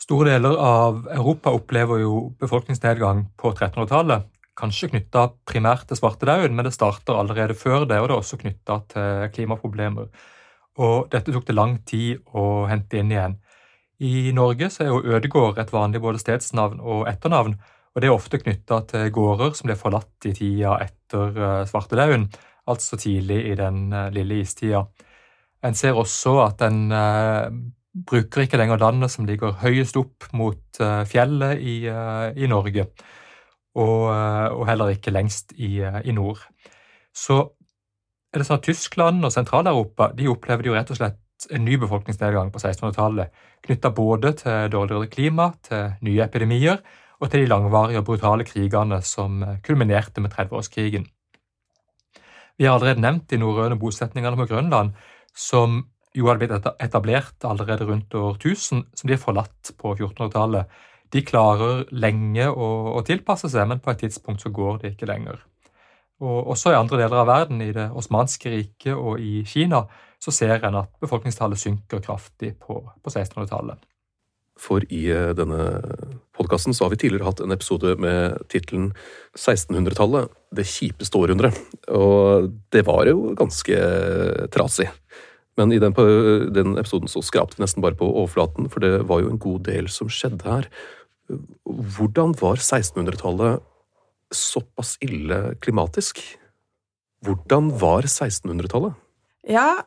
Store 0.00 0.34
deler 0.34 0.58
av 0.58 1.04
Europa 1.14 1.52
opplever 1.54 2.02
jo 2.02 2.34
befolkningsnedgang 2.42 3.28
på 3.38 3.54
1300-tallet. 3.54 4.26
Kanskje 4.58 4.90
knytta 4.90 5.28
primært 5.46 5.86
til 5.88 5.98
svartedauden, 5.98 6.54
men 6.54 6.66
det 6.66 6.74
starter 6.74 7.16
allerede 7.18 7.56
før 7.58 7.86
det, 7.88 7.98
og 7.98 8.10
det 8.10 8.14
er 8.14 8.20
også 8.20 8.38
knytta 8.42 8.80
til 8.90 9.30
klimaproblemer. 9.34 10.10
Og 10.82 11.08
dette 11.10 11.32
tok 11.34 11.46
det 11.46 11.56
lang 11.56 11.78
tid 11.86 12.22
å 12.34 12.66
hente 12.70 12.98
inn 12.98 13.14
igjen. 13.14 13.38
I 14.02 14.32
Norge 14.34 14.70
så 14.72 14.84
er 14.84 14.90
jo 14.90 15.02
Ødegård 15.14 15.58
et 15.62 15.72
vanlig 15.72 16.00
både 16.02 16.18
stedsnavn 16.18 16.80
og 16.82 17.06
etternavn, 17.08 17.54
og 17.94 18.02
det 18.02 18.08
er 18.08 18.16
ofte 18.16 18.40
knytta 18.42 18.80
til 18.90 19.12
gårder 19.14 19.54
som 19.54 19.70
ble 19.70 19.76
forlatt 19.78 20.26
i 20.26 20.34
tida 20.34 20.74
etter 20.82 21.38
eh, 21.38 21.62
svartedauden, 21.70 22.26
altså 22.66 22.98
tidlig 22.98 23.44
i 23.52 23.54
den 23.58 23.92
eh, 23.94 24.10
lille 24.14 24.40
istida. 24.42 24.82
En 25.64 25.78
ser 25.78 25.94
også 25.94 26.40
at 26.42 26.64
en 26.66 26.80
eh, 26.90 27.46
bruker 27.94 28.42
ikke 28.42 28.58
lenger 28.58 28.82
landet 28.82 29.14
som 29.14 29.28
ligger 29.28 29.54
høyest 29.60 29.96
opp 30.00 30.26
mot 30.34 30.80
fjellet 31.06 31.60
i, 31.62 31.76
i 31.86 32.48
Norge, 32.50 32.88
og, 33.78 34.00
og, 34.10 34.64
heller 34.66 34.90
ikke 34.90 35.12
lengst 35.14 35.54
i, 35.54 35.76
i, 35.78 36.10
nord. 36.10 36.40
Så 37.14 37.36
er 38.34 38.42
det 38.42 38.48
sånn 38.48 38.58
at 38.58 38.66
Tyskland 38.66 39.22
og 39.22 39.30
Sentral-Europa 39.30 40.08
de 40.18 40.26
jo 40.26 40.34
rett 40.74 40.90
og 40.90 40.98
slett 40.98 41.20
en 41.50 41.64
ny 41.64 41.78
befolkningsnedgang 41.80 42.52
på 42.52 42.60
1600-tallet, 42.60 43.32
knytta 43.64 43.90
både 43.94 44.34
til 44.40 44.70
dårligere 44.72 45.10
klima, 45.12 45.50
til 45.64 45.94
nye 46.04 46.24
epidemier 46.24 46.78
og 47.20 47.30
til 47.30 47.44
de 47.44 47.50
langvarige 47.50 48.00
og 48.02 48.06
brutale 48.08 48.44
krigene 48.44 49.00
som 49.02 49.42
kulminerte 49.64 50.20
med 50.20 50.32
30-årskrigen. 50.34 51.06
Vi 52.58 52.64
har 52.64 52.76
allerede 52.76 53.02
nevnt 53.02 53.30
de 53.30 53.38
norrøne 53.40 53.78
bosetningene 53.78 54.38
på 54.38 54.46
Grønland, 54.50 54.92
som 55.34 55.82
jo 56.14 56.28
hadde 56.28 56.44
blitt 56.44 56.68
etablert 56.82 57.46
allerede 57.48 57.86
rundt 57.88 58.14
år 58.14 58.36
1000, 58.38 58.84
som 58.94 59.08
de 59.08 59.16
har 59.16 59.22
forlatt 59.22 59.72
på 59.78 59.94
1400-tallet. 59.96 60.70
De 61.12 61.22
klarer 61.26 61.84
lenge 61.90 62.46
å, 62.50 62.68
å, 62.94 63.02
tilpasse 63.06 63.50
seg, 63.50 63.66
men 63.70 63.82
på 63.82 63.90
et 63.90 64.04
tidspunkt 64.06 64.42
så 64.42 64.52
går 64.54 64.80
det 64.82 64.94
ikke 64.94 65.10
lenger. 65.10 65.42
Og 66.22 66.52
Også 66.54 66.70
i 66.70 66.78
andre 66.78 67.00
deler 67.02 67.22
av 67.22 67.30
verden, 67.30 67.62
i 67.62 67.74
det 67.74 67.88
osmanske 67.90 68.50
riket 68.52 68.94
og 68.94 69.18
i 69.22 69.42
Kina, 69.46 69.84
så 70.22 70.32
ser 70.34 70.64
en 70.64 70.80
at 70.82 70.92
befolkningstallet 71.02 71.60
synker 71.60 72.02
kraftig 72.04 72.54
på, 72.60 72.78
på 72.82 73.12
1600-tallet. 73.12 73.82
For 74.60 74.84
i 74.86 75.08
eh, 75.10 75.32
denne 75.34 75.60
podkasten 76.36 76.76
har 76.78 76.92
vi 76.92 77.00
tidligere 77.02 77.26
hatt 77.26 77.42
en 77.42 77.54
episode 77.54 77.96
med 78.02 78.38
tittelen 78.52 78.92
1600-tallet, 79.34 80.30
det 80.54 80.66
kjipeste 80.70 81.18
århundret. 81.18 81.58
Og 81.90 82.52
det 82.74 82.84
var 82.86 83.08
jo 83.10 83.34
ganske 83.38 83.78
trasig. 84.54 84.88
Men 85.58 85.74
i 85.74 85.80
den, 85.82 85.94
den, 86.54 86.74
episoden 86.78 87.10
så 87.10 87.22
skrapte 87.22 87.58
vi 87.58 87.64
nesten 87.64 87.82
bare 87.82 87.98
på 87.98 88.06
overflaten, 88.06 88.70
for 88.70 88.82
det 88.82 89.04
var 89.10 89.22
jo 89.22 89.30
en 89.30 89.42
god 89.42 89.66
del 89.68 89.90
som 89.90 90.10
skjedde 90.10 90.46
her. 90.46 90.70
Hvordan 91.64 92.34
var 92.40 92.58
1600-tallet 92.58 93.62
såpass 94.34 94.96
ille 95.04 95.54
klimatisk? 95.62 96.20
Hvordan 97.24 97.70
var 97.80 98.06
1600-tallet? 98.06 98.98
Ja, 99.50 99.84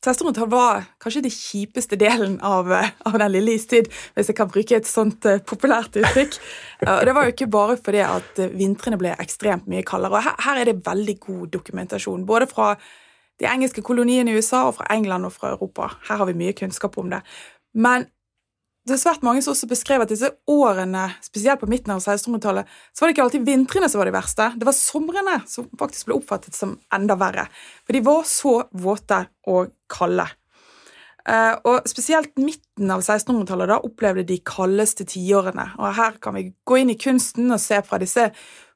1600-tallet 0.00 0.52
var 0.52 0.84
kanskje 1.02 1.22
den 1.26 1.34
kjipeste 1.34 1.96
delen 2.00 2.38
av, 2.40 2.70
av, 2.72 3.18
den 3.20 3.32
lille 3.34 3.58
istid, 3.58 3.90
hvis 4.16 4.30
jeg 4.32 4.38
kan 4.38 4.48
bruke 4.50 4.78
et 4.78 4.88
sånt 4.88 5.26
uh, 5.28 5.36
populært 5.44 5.98
uttrykk. 6.00 6.38
Og 6.86 7.02
det 7.06 7.14
var 7.16 7.26
jo 7.26 7.34
ikke 7.34 7.50
bare 7.52 7.76
fordi 7.76 8.00
at 8.06 8.40
vintrene 8.56 8.98
ble 9.00 9.12
ekstremt 9.20 9.68
mye 9.68 9.84
kaldere. 9.86 10.16
og 10.16 10.24
her, 10.24 10.38
her, 10.46 10.62
er 10.62 10.70
det 10.70 10.86
veldig 10.86 11.16
god 11.20 11.50
dokumentasjon, 11.58 12.24
både 12.26 12.48
fra 12.48 12.72
de 13.40 13.48
engelske 13.48 13.84
koloniene 13.84 14.32
i 14.32 14.40
USA 14.40 14.66
og 14.68 14.78
fra 14.78 14.88
England 14.94 15.28
og 15.28 15.36
fra 15.36 15.52
Europa. 15.52 15.90
Her 16.08 16.22
har 16.22 16.28
vi 16.28 16.38
mye 16.40 16.56
kunnskap 16.56 16.96
om 17.00 17.12
det. 17.12 17.20
Men 17.74 18.08
det 18.88 18.96
er 18.96 19.00
svært 19.02 19.24
mange 19.26 19.42
som 19.44 19.52
også 19.52 19.68
beskrev 19.68 20.02
at 20.02 20.10
disse 20.10 20.30
årene, 20.48 21.04
spesielt 21.22 21.60
på 21.60 21.68
midten 21.70 21.92
av 21.92 22.00
1600-tallet, 22.00 22.68
så 22.94 23.02
var 23.02 23.10
det 23.10 23.14
ikke 23.14 23.24
alltid 23.26 23.46
vintrene 23.46 23.90
som 23.92 24.00
var 24.00 24.08
de 24.08 24.14
verste. 24.16 24.46
Det 24.56 24.66
var 24.66 24.76
somrene 24.76 25.36
som 25.50 25.68
faktisk 25.78 26.08
ble 26.08 26.16
oppfattet 26.16 26.56
som 26.56 26.78
enda 26.96 27.16
verre. 27.20 27.44
For 27.84 27.96
de 27.96 28.04
var 28.06 28.24
så 28.28 28.54
våte 28.72 29.20
og 29.52 29.74
kalde. 29.92 30.26
Eh, 31.28 31.52
og 31.68 31.84
spesielt 31.90 32.32
midten 32.40 32.90
av 32.90 33.04
1600-tallet 33.04 33.68
da 33.70 33.78
opplevde 33.84 34.24
de 34.30 34.40
kaldeste 34.48 35.04
tiårene. 35.12 35.68
Og 35.76 35.94
her 35.98 36.16
kan 36.22 36.38
vi 36.38 36.48
gå 36.64 36.80
inn 36.80 36.94
i 36.94 36.98
kunsten 37.00 37.52
og 37.52 37.60
se 37.62 37.82
fra 37.84 38.00
disse 38.00 38.30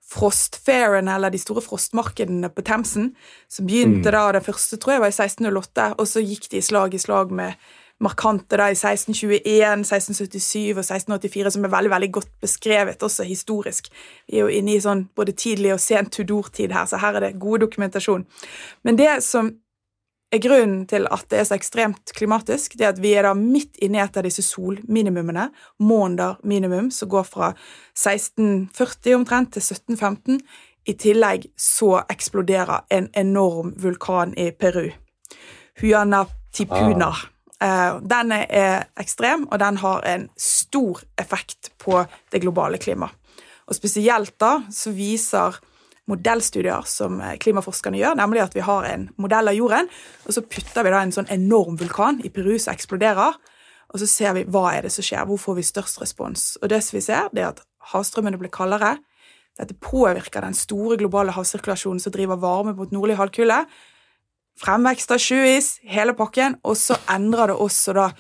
frostfairene, 0.05 1.15
eller 1.17 1.33
de 1.33 1.41
store 1.41 1.63
frostmarkedene 1.65 2.51
på 2.53 2.65
Themsen, 2.67 3.15
som 3.49 3.65
begynte 3.65 4.11
mm. 4.11 4.13
da, 4.13 4.27
Den 4.37 4.45
første 4.45 4.77
tror 4.77 4.99
jeg 4.99 5.05
var 5.07 5.15
i 5.15 5.17
1608, 5.17 5.89
og 5.97 6.11
så 6.11 6.21
gikk 6.21 6.51
de 6.53 6.61
slag 6.63 6.95
i 6.95 7.01
slag 7.01 7.33
med 7.33 7.57
markante 8.03 8.59
da 8.59 8.69
i 8.73 8.77
1621, 8.77 9.85
1677 9.85 10.75
og 10.75 10.83
1684, 10.83 11.55
som 11.55 11.65
er 11.65 11.73
veldig 11.73 11.93
veldig 11.93 12.13
godt 12.13 12.31
beskrevet 12.43 13.03
også 13.03 13.27
historisk. 13.29 13.91
Vi 14.29 14.39
er 14.39 14.49
jo 14.49 14.55
inne 14.61 14.75
i 14.75 14.83
sånn 14.83 15.07
både 15.17 15.37
tidlig 15.39 15.75
og 15.77 15.83
sent 15.83 16.13
Tudor-tid 16.15 16.75
her, 16.75 16.89
så 16.91 17.01
her 17.03 17.19
er 17.19 17.29
det 17.29 17.39
god 17.43 17.65
dokumentasjon. 17.67 18.27
Men 18.85 18.99
det 18.99 19.21
som 19.25 19.53
er 20.35 20.43
grunnen 20.43 20.85
til 20.91 21.07
at 21.15 21.27
det 21.31 21.39
er 21.39 21.49
så 21.49 21.57
ekstremt 21.59 22.13
klimatisk, 22.17 22.75
det 22.79 22.87
er 22.87 22.95
at 22.95 23.03
vi 23.03 23.15
er 23.15 23.29
da 23.29 23.35
midt 23.39 23.79
inne 23.85 24.01
i 24.01 24.05
et 24.05 24.17
av 24.19 24.27
disse 24.27 24.43
solminimumene, 24.43 25.49
måneder 25.79 26.41
minimum, 26.43 26.91
som 26.91 27.11
går 27.13 27.29
fra 27.29 27.53
1640 27.95 29.15
omtrent 29.21 29.55
til 29.55 29.63
1715. 29.63 30.41
I 30.85 30.97
tillegg 31.01 31.47
så 31.57 32.03
eksploderer 32.13 32.85
en 32.93 33.07
enorm 33.17 33.73
vulkan 33.81 34.35
i 34.37 34.51
Peru, 34.51 34.91
Huyana 35.81 36.27
Tipuna. 36.53 37.13
Ah. 37.15 37.34
Den 37.61 38.33
er 38.35 38.89
ekstrem, 39.01 39.47
og 39.49 39.61
den 39.63 39.79
har 39.81 40.03
en 40.11 40.27
stor 40.37 41.01
effekt 41.21 41.71
på 41.81 42.03
det 42.35 42.43
globale 42.43 42.81
klimaet. 42.83 43.15
Og 43.71 43.77
spesielt 43.79 44.35
da 44.43 44.59
så 44.75 44.93
viser 44.93 45.57
modellstudier 46.11 46.85
som 46.89 47.21
eh, 47.23 47.37
klimaforskerne 47.41 47.99
gjør, 48.01 48.19
nemlig 48.21 48.43
at 48.45 48.57
vi 48.57 48.65
har 48.65 48.87
en 48.91 49.09
modell 49.21 49.51
av 49.51 49.57
jorden, 49.57 49.89
og 50.27 50.37
så 50.37 50.45
putter 50.45 50.85
vi 50.85 50.93
da 50.93 51.01
en 51.05 51.15
sånn 51.15 51.31
enorm 51.33 51.79
vulkan 51.81 52.21
i 52.25 52.33
Peru 52.33 52.57
som 52.59 52.75
eksploderer. 52.75 53.41
og 53.95 54.01
så 54.01 54.07
ser 54.11 54.33
vi 54.35 54.45
hva 54.51 54.73
er 54.75 54.83
det 54.83 54.91
som 54.91 55.05
skjer, 55.07 55.25
hvor 55.25 55.39
får 55.39 55.55
vi 55.55 55.63
størst 55.63 56.01
respons. 56.03 56.57
Og 56.61 56.69
det 56.69 56.81
som 56.83 56.97
vi 56.97 57.03
ser, 57.05 57.29
det 57.33 57.45
er 57.45 57.53
at 57.53 57.61
havstrømmene 57.93 58.41
blir 58.41 58.51
kaldere. 58.51 58.97
Dette 59.55 59.77
påvirker 59.79 60.43
den 60.43 60.57
store 60.59 60.97
globale 60.99 61.31
havsirkulasjonen 61.31 62.03
som 62.03 62.13
driver 62.13 62.41
varme 62.43 62.75
mot 62.75 62.91
nordlig 62.91 63.17
halvkule. 63.21 63.61
Fremvekst 64.61 65.11
av 65.11 65.23
sjøis, 65.23 65.79
hele 65.91 66.15
pakken, 66.15 66.59
og 66.63 66.77
så 66.79 66.97
endrer 67.11 67.51
det 67.51 67.57
også 67.59 67.95
da 67.97 68.11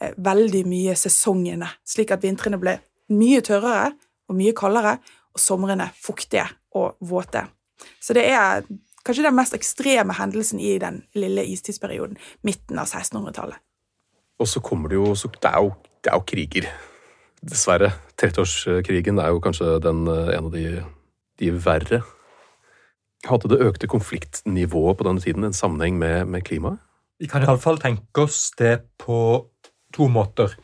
eh, 0.00 0.14
veldig 0.16 0.62
mye 0.68 0.94
sesongene, 0.98 1.68
slik 1.84 2.14
at 2.14 2.24
vintrene 2.24 2.60
ble 2.60 2.78
mye 3.12 3.42
tørrere 3.44 3.90
og 4.30 4.38
mye 4.38 4.54
kaldere, 4.56 4.96
og 5.32 5.40
somrene 5.40 5.88
fuktige 5.96 6.46
og 6.76 6.96
våte. 7.08 7.44
Så 8.00 8.16
det 8.16 8.26
er 8.28 8.64
kanskje 9.04 9.26
den 9.26 9.36
mest 9.36 9.56
ekstreme 9.56 10.14
hendelsen 10.16 10.60
i 10.60 10.76
den 10.80 11.02
lille 11.18 11.44
istidsperioden, 11.52 12.18
midten 12.46 12.80
av 12.80 12.88
1600-tallet. 12.88 13.60
Og 14.40 14.48
så 14.48 14.62
kommer 14.64 14.90
det 14.90 14.98
jo 14.98 15.12
Det 15.14 15.48
er 15.48 15.60
jo, 15.60 15.72
det 16.02 16.10
er 16.10 16.16
jo 16.16 16.26
kriger. 16.26 16.66
Dessverre. 17.42 17.90
Trettårskrigen 18.16 19.18
er 19.18 19.28
jo 19.34 19.40
kanskje 19.42 19.78
den, 19.82 20.06
eh, 20.08 20.36
en 20.36 20.46
av 20.46 20.52
de, 20.52 20.82
de 21.38 21.50
verre. 21.50 22.02
Hadde 23.28 23.52
det 23.52 23.62
økte 23.62 23.86
konfliktnivået 23.86 24.98
på 24.98 25.06
denne 25.06 25.22
tiden 25.22 25.44
en 25.46 25.54
sammenheng 25.54 25.98
med, 25.98 26.26
med 26.26 26.42
klimaet? 26.42 26.80
Vi 27.22 27.28
kan 27.30 27.44
iallfall 27.44 27.78
tenke 27.78 28.24
oss 28.24 28.50
det 28.58 28.80
på 28.98 29.18
to 29.94 30.08
måter. 30.10 30.56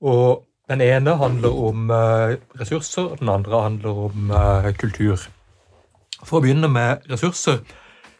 Og 0.00 0.44
den 0.68 0.80
ene 0.80 1.16
handler 1.20 1.52
om 1.68 1.90
eh, 1.92 2.36
ressurser, 2.60 3.10
og 3.12 3.20
den 3.20 3.28
andre 3.28 3.62
handler 3.62 4.04
om 4.08 4.30
eh, 4.30 4.70
kultur. 4.80 5.26
For 6.24 6.38
å 6.38 6.44
begynne 6.44 6.70
med 6.72 7.04
ressurser, 7.10 7.60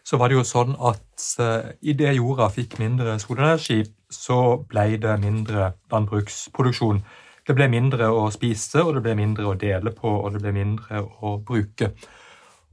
så 0.05 0.19
var 0.21 0.29
det 0.29 0.37
jo 0.37 0.45
sånn 0.45 0.75
at 0.77 1.23
uh, 1.41 1.71
idet 1.81 2.11
jorda 2.13 2.51
fikk 2.53 2.77
mindre 2.77 3.15
solenergi, 3.17 3.79
så 4.13 4.59
ble 4.69 4.99
det 5.01 5.15
mindre 5.23 5.71
landbruksproduksjon. 5.89 6.99
Det 7.45 7.55
ble 7.57 7.65
mindre 7.73 8.11
å 8.13 8.27
spise, 8.33 8.83
og 8.83 8.93
det 8.93 9.01
ble 9.07 9.15
mindre 9.17 9.47
å 9.49 9.55
dele 9.57 9.93
på, 9.95 10.11
og 10.19 10.35
det 10.35 10.43
ble 10.43 10.53
mindre 10.53 11.01
å 11.01 11.35
bruke. 11.41 11.89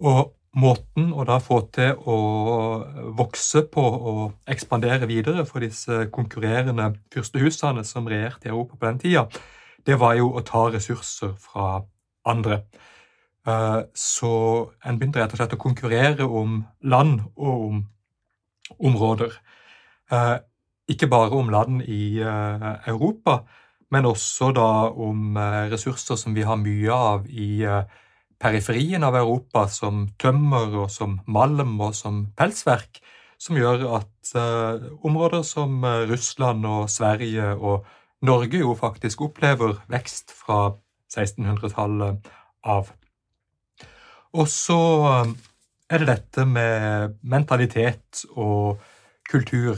Og 0.05 0.21
måten 0.53 1.13
å 1.17 1.25
da 1.25 1.39
få 1.41 1.63
til 1.73 1.97
å 1.97 2.17
vokse 3.17 3.65
på 3.73 3.83
og 3.83 4.51
ekspandere 4.53 5.09
videre 5.09 5.47
for 5.49 5.65
disse 5.65 6.07
konkurrerende 6.13 6.91
fyrstehusene 7.15 7.85
som 7.89 8.09
regjerte 8.11 8.49
i 8.49 8.53
Europa 8.53 8.77
på 8.77 8.89
den 8.91 9.01
tida, 9.01 9.27
det 9.87 9.97
var 9.99 10.15
jo 10.19 10.29
å 10.37 10.45
ta 10.47 10.67
ressurser 10.71 11.33
fra 11.41 11.81
andre. 12.29 12.63
Eh, 13.47 13.81
så 13.95 14.35
en 14.87 14.99
begynte 14.99 15.23
rett 15.23 15.33
og 15.35 15.41
slett 15.41 15.57
å 15.57 15.63
konkurrere 15.63 16.29
om 16.29 16.61
land 16.87 17.25
og 17.35 17.65
om 17.71 17.81
områder. 18.79 19.35
Eh, 20.13 20.37
ikke 20.93 21.09
bare 21.11 21.35
om 21.35 21.51
land 21.51 21.83
i 21.83 22.21
eh, 22.21 22.69
Europa, 22.93 23.41
men 23.93 24.07
også 24.09 24.53
da 24.57 24.71
om 24.93 25.37
ressurser 25.73 26.17
som 26.17 26.37
vi 26.37 26.47
har 26.49 26.57
mye 26.57 26.93
av 26.93 27.27
i 27.29 27.65
periferien 28.43 29.07
av 29.07 29.17
Europa, 29.17 29.69
som 29.71 30.09
tømmer 30.19 30.75
og 30.85 30.91
som 30.91 31.21
malm 31.31 31.77
og 31.81 31.95
som 31.95 32.25
pelsverk, 32.39 33.01
som 33.39 33.59
gjør 33.59 33.87
at 33.99 34.33
områder 35.03 35.43
som 35.47 35.83
Russland 36.11 36.67
og 36.67 36.91
Sverige 36.91 37.49
og 37.57 37.87
Norge 38.23 38.61
jo 38.63 38.75
faktisk 38.79 39.25
opplever 39.27 39.81
vekst 39.91 40.31
fra 40.35 40.77
1600-tallet 41.11 42.31
av. 42.63 42.93
Og 44.33 44.49
så 44.49 44.79
um, 45.27 45.35
er 45.91 46.03
det 46.03 46.09
dette 46.09 46.47
med 46.49 47.19
mentalitet 47.23 48.23
og 48.33 48.81
kultur. 49.29 49.77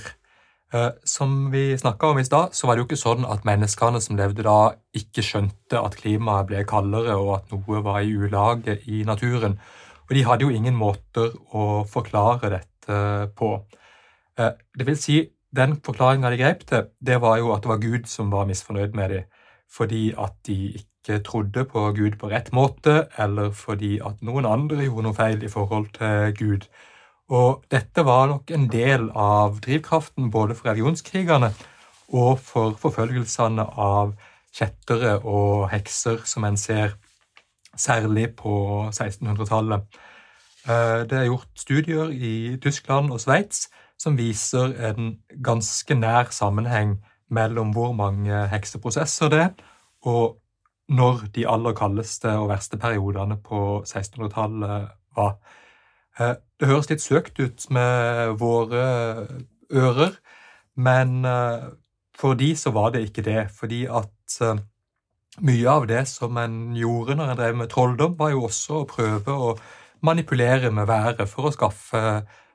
Eh, 0.75 0.90
som 1.04 1.50
vi 1.50 1.78
snakka 1.78 2.07
om 2.07 2.19
i 2.19 2.25
stad, 2.25 2.49
så 2.52 2.66
var 2.66 2.75
det 2.75 2.83
jo 2.83 2.87
ikke 2.88 2.99
sånn 2.99 3.26
at 3.31 3.45
menneskene 3.47 4.00
som 4.02 4.16
levde 4.19 4.43
da, 4.43 4.73
ikke 4.97 5.23
skjønte 5.23 5.78
at 5.78 5.95
klimaet 6.00 6.49
ble 6.49 6.64
kaldere, 6.66 7.14
og 7.14 7.31
at 7.37 7.52
noe 7.54 7.83
var 7.85 8.00
i 8.02 8.11
ulage 8.11 8.81
i 8.90 9.04
naturen. 9.07 9.54
Og 10.09 10.14
de 10.16 10.25
hadde 10.26 10.49
jo 10.49 10.54
ingen 10.54 10.75
måter 10.75 11.31
å 11.54 11.85
forklare 11.87 12.50
dette 12.56 12.97
på. 13.39 13.52
Eh, 14.39 14.50
det 14.75 14.89
vil 14.89 14.99
si, 14.99 15.21
den 15.54 15.76
forklaringa 15.87 16.32
de 16.32 16.41
grep 16.41 16.67
til, 16.67 16.89
det 16.99 17.21
var 17.23 17.39
jo 17.39 17.52
at 17.54 17.63
det 17.63 17.71
var 17.71 17.84
Gud 17.84 18.10
som 18.10 18.34
var 18.34 18.49
misfornøyd 18.50 18.99
med 18.99 19.15
dem, 19.15 19.28
fordi 19.71 20.08
at 20.19 20.34
de 20.49 20.58
ikke 20.80 21.21
trodde 21.23 21.65
på 21.71 21.84
Gud 21.95 22.19
på 22.19 22.32
rett 22.32 22.50
måte, 22.56 23.04
eller 23.19 23.54
fordi 23.54 24.00
at 24.02 24.19
noen 24.26 24.49
andre 24.50 24.89
gjorde 24.89 25.06
noe 25.06 25.15
feil 25.15 25.47
i 25.47 25.52
forhold 25.52 25.93
til 26.00 26.34
Gud. 26.41 26.67
Og 27.32 27.65
dette 27.73 28.04
var 28.04 28.28
nok 28.28 28.50
en 28.52 28.67
del 28.69 29.08
av 29.17 29.60
drivkraften 29.65 30.30
både 30.30 30.56
for 30.58 30.71
religionskrigene 30.71 31.52
og 32.13 32.39
for 32.45 32.76
forfølgelsene 32.80 33.65
av 33.80 34.13
kjettere 34.54 35.17
og 35.25 35.71
hekser, 35.73 36.21
som 36.28 36.45
en 36.45 36.58
ser 36.60 36.99
særlig 37.76 38.34
på 38.37 38.91
1600-tallet. 38.91 39.89
Eh, 40.69 41.00
det 41.08 41.19
er 41.19 41.30
gjort 41.30 41.49
studier 41.58 42.13
i 42.13 42.58
Tyskland 42.63 43.10
og 43.13 43.21
Sveits 43.25 43.67
som 44.00 44.19
viser 44.19 44.75
en 44.91 45.17
ganske 45.45 45.97
nær 45.97 46.30
sammenheng 46.34 46.99
mellom 47.32 47.73
hvor 47.75 47.93
mange 47.97 48.47
hekseprosesser 48.52 49.30
det 49.32 49.41
er, 49.47 49.52
og 50.04 50.41
når 50.93 51.28
de 51.34 51.47
aller 51.49 51.73
kaldeste 51.76 52.34
og 52.37 52.50
verste 52.50 52.76
periodene 52.76 53.39
på 53.41 53.80
1600-tallet 53.87 54.91
var. 55.17 55.39
Eh, 56.20 56.36
det 56.60 56.70
høres 56.70 56.90
litt 56.90 57.02
søkt 57.02 57.40
ut 57.42 57.66
med 57.74 58.36
våre 58.40 58.84
ører, 59.74 60.14
men 60.76 61.24
eh, 61.26 61.66
for 62.14 62.38
de 62.38 62.52
så 62.58 62.70
var 62.74 62.94
det 62.94 63.08
ikke 63.08 63.26
det. 63.26 63.48
Fordi 63.56 63.84
at 63.90 64.38
eh, 64.46 64.62
mye 65.44 65.68
av 65.70 65.88
det 65.90 66.04
som 66.10 66.38
en 66.38 66.76
gjorde 66.78 67.18
når 67.18 67.32
en 67.32 67.42
drev 67.42 67.60
med 67.62 67.72
trolldom, 67.72 68.16
var 68.18 68.34
jo 68.34 68.46
også 68.48 68.82
å 68.82 68.88
prøve 68.90 69.34
å 69.34 69.54
manipulere 70.04 70.70
med 70.74 70.86
været 70.86 71.26
for 71.30 71.48
å 71.48 71.54
skaffe 71.54 72.00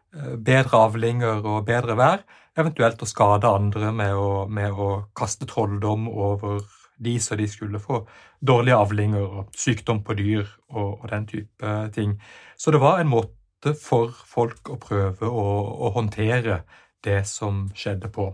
bedre 0.09 0.77
avlinger 0.87 1.43
og 1.45 1.65
bedre 1.67 1.93
vær, 1.97 2.23
eventuelt 2.57 3.01
å 3.01 3.07
skade 3.09 3.49
andre 3.49 3.91
med 3.93 4.17
å, 4.17 4.45
med 4.49 4.73
å 4.73 4.89
kaste 5.17 5.45
trolldom 5.49 6.07
over 6.09 6.63
de 6.99 7.19
så 7.19 7.35
de 7.39 7.47
skulle 7.47 7.79
få 7.79 8.01
dårlige 8.41 8.77
avlinger 8.77 9.21
og 9.23 9.57
sykdom 9.57 10.01
på 10.03 10.15
dyr 10.19 10.45
og, 10.69 11.01
og, 11.01 11.05
den 11.11 11.27
type 11.27 11.75
ting. 11.95 12.17
Så 12.57 12.71
det 12.71 12.81
var 12.83 12.99
en 12.99 13.11
måte 13.11 13.38
for 13.75 14.13
folk 14.25 14.69
å 14.71 14.77
prøve 14.81 15.27
å, 15.27 15.47
å 15.87 15.91
håndtere 15.95 16.61
det 17.03 17.21
som 17.27 17.67
skjedde 17.75 18.11
på. 18.13 18.29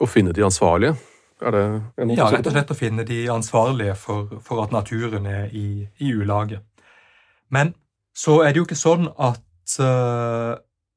Å 0.00 0.08
finne 0.10 0.34
de 0.36 0.44
ansvarlige? 0.44 0.96
Er 1.44 1.54
det 1.54 1.64
en 1.64 2.08
måte 2.08 2.18
Ja, 2.20 2.28
rett 2.32 2.46
og 2.46 2.54
slett 2.54 2.72
å 2.72 2.78
finne 2.78 3.04
de 3.08 3.24
ansvarlige 3.32 3.96
for, 3.98 4.38
for 4.44 4.62
at 4.64 4.72
naturen 4.74 5.26
er 5.28 5.48
i, 5.52 5.86
i, 5.98 6.12
ulage. 6.14 6.60
Men 7.52 7.74
så 8.16 8.40
er 8.44 8.52
det 8.52 8.62
jo 8.62 8.68
ikke 8.68 8.78
sånn 8.78 9.08
at 9.12 9.76
uh, 9.82 10.54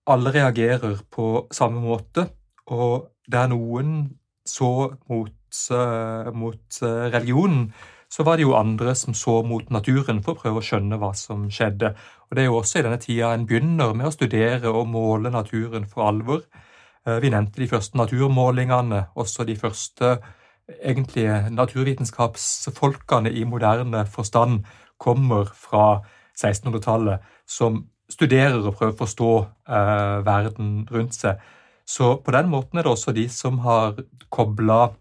alle 0.07 0.33
reagerer 0.35 1.01
på 1.11 1.47
samme 1.51 1.81
måte. 1.83 2.27
Og 2.71 3.09
det 3.27 3.41
er 3.41 3.51
noen 3.51 3.97
så 4.47 4.91
mot 5.09 5.33
mot 6.35 6.81
eh, 6.83 7.05
religionen, 7.13 7.73
så 8.09 8.23
var 8.23 8.37
det 8.37 8.45
jo 8.47 8.55
andre 8.55 8.95
som 8.95 9.13
så 9.13 9.41
mot 9.43 9.69
naturen 9.69 10.21
for 10.23 10.33
å 10.33 10.41
prøve 10.41 10.61
å 10.61 10.65
skjønne 10.65 10.99
hva 11.01 11.11
som 11.15 11.49
skjedde. 11.51 11.91
Og 12.29 12.35
Det 12.35 12.43
er 12.43 12.47
jo 12.47 12.57
også 12.59 12.79
i 12.79 12.85
denne 12.85 13.01
tida 13.03 13.33
en 13.33 13.45
begynner 13.47 13.93
med 13.93 14.07
å 14.07 14.15
studere 14.15 14.71
og 14.71 14.87
måle 14.87 15.31
naturen 15.31 15.85
for 15.85 16.07
alvor. 16.07 16.41
Eh, 17.05 17.19
vi 17.19 17.29
nevnte 17.29 17.61
de 17.61 17.67
første 17.67 17.97
naturmålingene, 17.97 19.07
også 19.15 19.43
de 19.47 19.55
første 19.55 20.17
egentlige 20.83 21.49
naturvitenskapsfolkene 21.51 23.31
i 23.31 23.43
moderne 23.43 24.05
forstand 24.05 24.65
kommer 24.99 25.45
fra 25.55 26.01
1600-tallet, 26.35 27.19
som 27.47 27.85
studerer 28.11 28.59
og 28.63 28.75
prøver 28.75 28.93
å 28.93 29.01
forstå 29.03 29.31
eh, 29.67 30.17
verden 30.25 30.87
rundt 30.91 31.15
seg. 31.15 31.39
Så 31.87 32.17
på 32.23 32.31
den 32.35 32.49
måten 32.51 32.79
er 32.79 32.87
det 32.87 32.91
også 32.91 33.13
de 33.15 33.27
som 33.31 33.59
har 33.63 33.95
kobla 34.29 34.93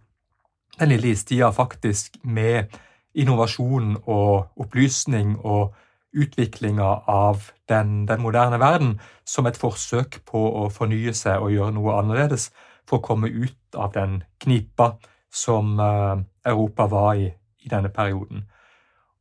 den 0.78 0.92
lille 0.92 1.14
istida 1.14 1.50
faktisk 1.54 2.18
med 2.22 2.70
innovasjon 3.16 3.96
og 4.05 4.61
opplysning 4.61 5.37
og 5.40 5.74
utviklinga 6.16 6.88
av 7.11 7.50
den, 7.68 8.07
den, 8.09 8.22
moderne 8.24 8.61
verden 8.61 8.94
som 9.29 9.48
et 9.48 9.59
forsøk 9.61 10.20
på 10.29 10.42
å 10.62 10.68
fornye 10.72 11.12
seg 11.16 11.42
og 11.42 11.52
gjøre 11.52 11.74
noe 11.76 11.96
annerledes 12.00 12.50
for 12.88 13.00
å 13.00 13.05
komme 13.05 13.29
ut 13.29 13.76
av 13.76 13.92
den 13.96 14.22
knipa 14.40 14.94
som 15.33 15.74
uh, 15.81 16.16
Europa 16.46 16.87
var 16.88 17.18
i 17.20 17.26
i 17.66 17.68
denne 17.68 17.90
perioden. 17.90 18.46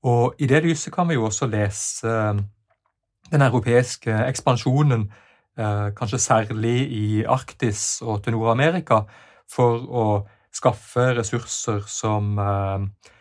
Og 0.06 0.36
I 0.40 0.48
det 0.48 0.64
lyset 0.64 0.94
kan 0.94 1.10
vi 1.10 1.18
jo 1.18 1.26
også 1.26 1.50
lese 1.50 2.08
uh, 2.08 2.38
den 3.32 3.42
europeiske 3.42 4.14
ekspansjonen, 4.30 5.08
uh, 5.60 5.90
kanskje 5.98 6.22
særlig 6.22 6.78
i 6.94 7.24
Arktis 7.26 8.02
og 8.02 8.24
til 8.24 8.38
Nord-Amerika, 8.38 9.02
for 9.50 9.82
å 9.90 10.06
skaffe 10.56 11.10
ressurser 11.18 11.84
som 11.92 12.38
eh, 12.40 12.46
eh, 12.46 13.15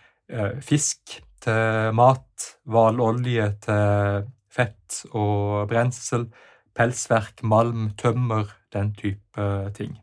fisk 0.65 1.19
til 1.45 1.93
mat, 1.97 2.47
hvalolje 2.65 3.51
til 3.67 4.31
fett 4.55 5.05
og 5.13 5.69
brensel, 5.69 6.29
pelsverk, 6.75 7.43
malm, 7.43 7.91
tømmer, 7.99 8.49
den 8.73 8.95
type 8.95 9.51
ting. 9.77 9.99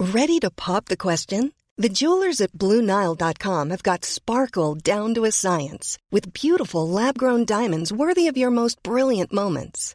Ready 0.00 0.38
to 0.40 0.50
pop 0.50 0.86
the 0.86 0.96
question? 0.96 1.52
The 1.76 1.88
jewelers 1.88 2.40
at 2.40 2.52
BlueNile.com 2.52 3.70
have 3.70 3.82
got 3.82 4.04
sparkle 4.04 4.74
down 4.74 5.14
to 5.14 5.24
a 5.24 5.30
science 5.30 5.98
with 6.10 6.32
beautiful 6.32 6.88
lab 6.88 7.18
grown 7.18 7.44
diamonds 7.44 7.92
worthy 7.92 8.26
of 8.26 8.36
your 8.36 8.50
most 8.50 8.82
brilliant 8.82 9.32
moments. 9.32 9.94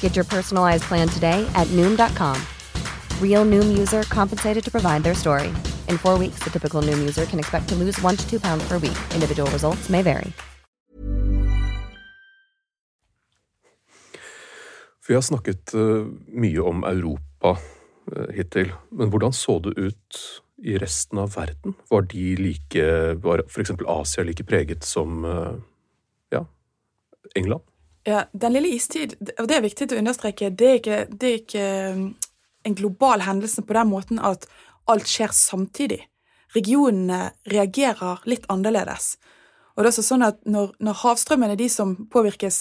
Get 0.00 0.16
your 0.16 0.24
personalized 0.24 0.84
plan 0.84 1.08
today 1.08 1.46
at 1.54 1.66
Noom.com. 1.76 2.40
Real 3.20 3.44
Noom 3.44 3.76
user 3.78 4.02
compensated 4.04 4.64
to 4.64 4.70
provide 4.70 5.02
their 5.02 5.14
story. 5.14 5.48
In 5.88 5.98
four 5.98 6.18
weeks, 6.18 6.42
the 6.44 6.50
typical 6.50 6.80
Noom 6.80 6.98
user 6.98 7.26
can 7.26 7.38
expect 7.38 7.68
to 7.68 7.74
lose 7.74 8.00
one 8.00 8.16
to 8.16 8.24
two 8.30 8.40
pounds 8.40 8.66
per 8.68 8.78
week. 8.78 8.96
Individual 9.14 9.50
results 9.50 9.90
may 9.90 10.02
vary. 10.02 10.32
Vi 15.08 15.14
har 15.14 15.22
snakket 15.22 15.74
uh, 15.74 16.06
mye 16.34 16.62
om 16.66 16.82
Europa 16.84 17.52
uh, 17.54 18.26
hittil, 18.34 18.72
men 18.90 19.12
hvordan 19.12 19.32
så 19.32 19.60
det 19.62 19.76
ut 19.78 20.18
i 20.58 20.74
resten 20.82 21.20
av 21.22 21.36
verden? 21.36 21.76
Var 21.90 22.08
de 22.10 22.24
like, 22.40 22.88
var 23.22 23.44
f.eks. 23.46 23.70
Asia 23.86 24.24
like 24.26 24.44
preget 24.44 24.84
som 24.84 25.24
uh, 25.24 25.54
ja, 26.34 26.42
England? 27.38 27.62
Ja, 28.06 28.24
Den 28.32 28.54
lille 28.54 28.70
istid, 28.76 29.16
og 29.38 29.48
det 29.48 29.56
er 29.56 29.64
viktig 29.64 29.88
å 29.90 29.98
understreke, 29.98 30.52
det 30.54 30.66
er 30.66 30.76
ikke, 30.78 30.98
det 31.10 31.28
er 31.28 31.40
ikke 31.40 31.64
en 32.66 32.76
global 32.78 33.24
hendelse 33.26 33.64
på 33.66 33.74
den 33.74 33.90
måten 33.90 34.20
at 34.22 34.46
alt 34.86 35.10
skjer 35.10 35.34
samtidig. 35.34 36.04
Regionene 36.54 37.32
reagerer 37.50 38.22
litt 38.30 38.46
annerledes. 38.52 39.16
Og 39.74 39.82
det 39.82 39.90
er 39.90 39.92
også 39.92 40.06
sånn 40.06 40.24
at 40.24 40.38
når, 40.46 40.76
når 40.78 41.00
havstrømmen 41.02 41.52
er 41.52 41.58
de 41.58 41.66
som 41.72 41.96
påvirkes 42.12 42.60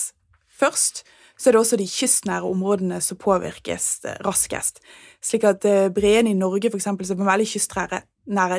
først, 0.50 1.06
så 1.38 1.50
er 1.50 1.56
det 1.56 1.62
også 1.62 1.78
de 1.80 1.88
kystnære 1.90 2.48
områdene 2.48 2.98
som 3.04 3.20
påvirkes 3.20 3.88
raskest. 4.26 4.82
Slik 5.24 5.46
at 5.48 5.66
eh, 5.68 5.90
breene 5.94 6.32
i 6.32 6.38
Norge, 6.38 6.72
for 6.72 6.80
eksempel, 6.80 7.08
som 7.08 7.22
er 7.22 7.30
veldig 7.30 7.48
kystnære, 7.52 8.02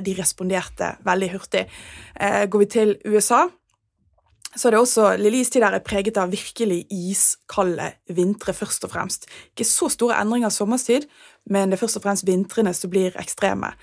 de 0.07 0.17
responderte 0.19 0.91
veldig 1.05 1.31
hurtig. 1.33 1.65
Eh, 2.21 2.45
går 2.47 2.63
vi 2.63 2.69
til 2.77 2.97
USA, 3.09 3.47
så 4.57 4.69
er 4.69 4.75
det 4.75 4.81
også 4.81 5.13
Lille 5.21 5.43
istid 5.45 5.63
der 5.63 5.77
er 5.77 5.85
preget 5.85 6.19
av 6.21 6.33
virkelig 6.33 6.85
iskalde 6.93 7.93
vintre, 8.09 8.55
først 8.57 8.85
og 8.89 8.93
fremst. 8.95 9.29
Ikke 9.53 9.69
så 9.69 9.91
store 9.93 10.19
endringer 10.21 10.53
sommerstid, 10.53 11.07
men 11.51 11.71
det 11.71 11.79
er 11.79 11.85
først 11.85 12.01
og 12.01 12.07
fremst 12.07 12.27
vintrene 12.27 12.75
som 12.75 12.91
blir 12.93 13.17
ekstreme. 13.21 13.75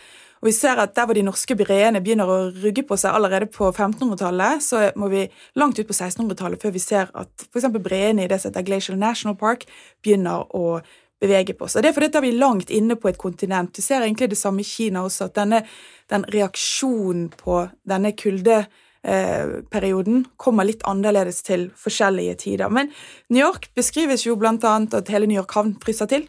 Og 0.43 0.49
vi 0.49 0.51
ser 0.51 0.75
at 0.75 0.95
Der 0.95 1.05
hvor 1.05 1.13
de 1.13 1.21
norske 1.23 1.55
breene 1.55 2.01
begynner 2.03 2.27
å 2.27 2.51
rugge 2.51 2.83
på 2.83 2.97
seg 2.99 3.15
allerede 3.15 3.45
på 3.47 3.69
1500-tallet, 3.71 4.63
så 4.63 4.91
må 4.99 5.07
vi 5.07 5.29
langt 5.55 5.79
ut 5.79 5.87
på 5.87 5.93
1600-tallet 5.93 6.61
før 6.61 6.73
vi 6.75 6.79
ser 6.83 7.07
at 7.15 7.45
f.eks. 7.47 7.69
breene 7.79 8.25
i 8.25 8.27
det 8.27 8.41
som 8.41 8.51
heter 8.51 8.65
Glacial 8.67 8.99
National 8.99 9.37
Park, 9.39 9.63
begynner 10.03 10.43
å 10.51 10.81
bevege 11.23 11.55
på 11.55 11.69
seg. 11.71 11.85
Det 11.85 11.93
er 11.93 11.95
fordi 11.95 12.25
vi 12.25 12.33
er 12.33 12.41
langt 12.41 12.73
inne 12.75 12.97
på 12.99 13.07
et 13.07 13.17
kontinent. 13.21 13.71
Du 13.71 13.81
ser 13.81 14.03
egentlig 14.03 14.33
det 14.33 14.37
samme 14.37 14.59
i 14.59 14.67
Kina 14.67 15.05
også, 15.07 15.29
at 15.29 15.37
denne, 15.39 15.63
den 16.11 16.27
reaksjonen 16.35 17.29
på 17.39 17.61
denne 17.87 18.11
kuldeperioden 19.03 20.25
kommer 20.37 20.63
litt 20.65 20.83
annerledes 20.87 21.41
til 21.43 21.71
forskjellige 21.75 22.35
tider. 22.35 22.69
Men 22.69 22.91
New 23.29 23.41
York 23.43 23.69
beskrives 23.75 24.25
jo 24.25 24.35
blant 24.35 24.63
annet 24.63 24.93
at 24.93 25.09
hele 25.09 25.27
New 25.27 25.37
York 25.37 25.51
havn 25.51 25.75
fryser 25.81 26.07
til. 26.07 26.27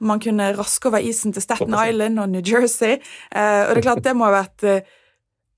Man 0.00 0.20
kunne 0.20 0.56
raske 0.56 0.88
over 0.88 0.98
isen 0.98 1.32
til 1.32 1.42
Staten 1.42 1.74
Island 1.74 2.18
og 2.20 2.28
New 2.28 2.42
Jersey. 2.44 2.98
Eh, 3.30 3.68
og 3.68 3.74
det 3.74 3.78
er 3.78 3.82
klart 3.82 4.04
det 4.04 4.16
må 4.16 4.24
ha 4.26 4.42
vært 4.42 4.64
eh, 4.64 4.80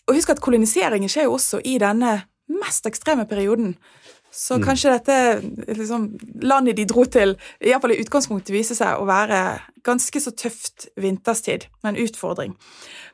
Og 0.06 0.14
husk 0.14 0.30
at 0.30 0.40
koloniseringen 0.40 1.08
skjer 1.08 1.24
jo 1.26 1.32
også 1.34 1.58
i 1.64 1.78
denne 1.82 2.20
mest 2.46 2.86
ekstreme 2.86 3.26
perioden. 3.26 3.74
Så 4.30 4.54
mm. 4.54 4.62
kanskje 4.62 4.92
dette 4.92 5.16
liksom, 5.74 6.12
landet 6.42 6.76
de 6.76 6.84
dro 6.86 7.04
til, 7.10 7.34
iallfall 7.58 7.96
i 7.96 7.98
utgangspunktet 8.04 8.54
viser 8.54 8.78
seg 8.78 9.00
å 9.00 9.08
være 9.08 9.58
ganske 9.82 10.20
så 10.20 10.30
tøft 10.30 10.86
vinterstid, 10.94 11.66
med 11.82 11.96
en 11.96 12.04
utfordring. 12.04 12.54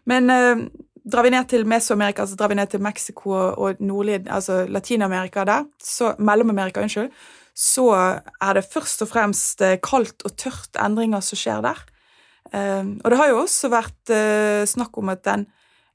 Men 0.05 0.29
eh, 0.29 0.66
drar 1.05 1.27
vi 1.27 1.33
ned 1.35 1.49
til 1.51 1.67
Mesoamerika, 1.67 2.23
altså 2.23 2.37
drar 2.38 2.51
vi 2.53 2.59
ned 2.59 2.71
til 2.73 2.83
Mexico 2.83 3.31
og 3.35 3.81
nordlig, 3.81 4.23
altså 4.31 4.65
Latin-Amerika 4.69 5.45
der, 5.49 5.65
så 5.83 6.15
Mellom-Amerika, 6.19 6.83
unnskyld, 6.83 7.11
så 7.55 7.88
er 8.41 8.53
det 8.57 8.69
først 8.73 9.03
og 9.05 9.11
fremst 9.11 9.61
eh, 9.62 9.79
kaldt 9.83 10.25
og 10.25 10.37
tørt 10.41 10.79
endringer 10.81 11.21
som 11.25 11.38
skjer 11.38 11.65
der. 11.65 11.83
Ehm, 12.55 12.95
og 13.05 13.11
det 13.11 13.19
har 13.19 13.33
jo 13.33 13.43
også 13.43 13.71
vært 13.73 14.12
eh, 14.15 14.62
snakk 14.69 14.97
om 14.99 15.12
at 15.12 15.25
den 15.27 15.47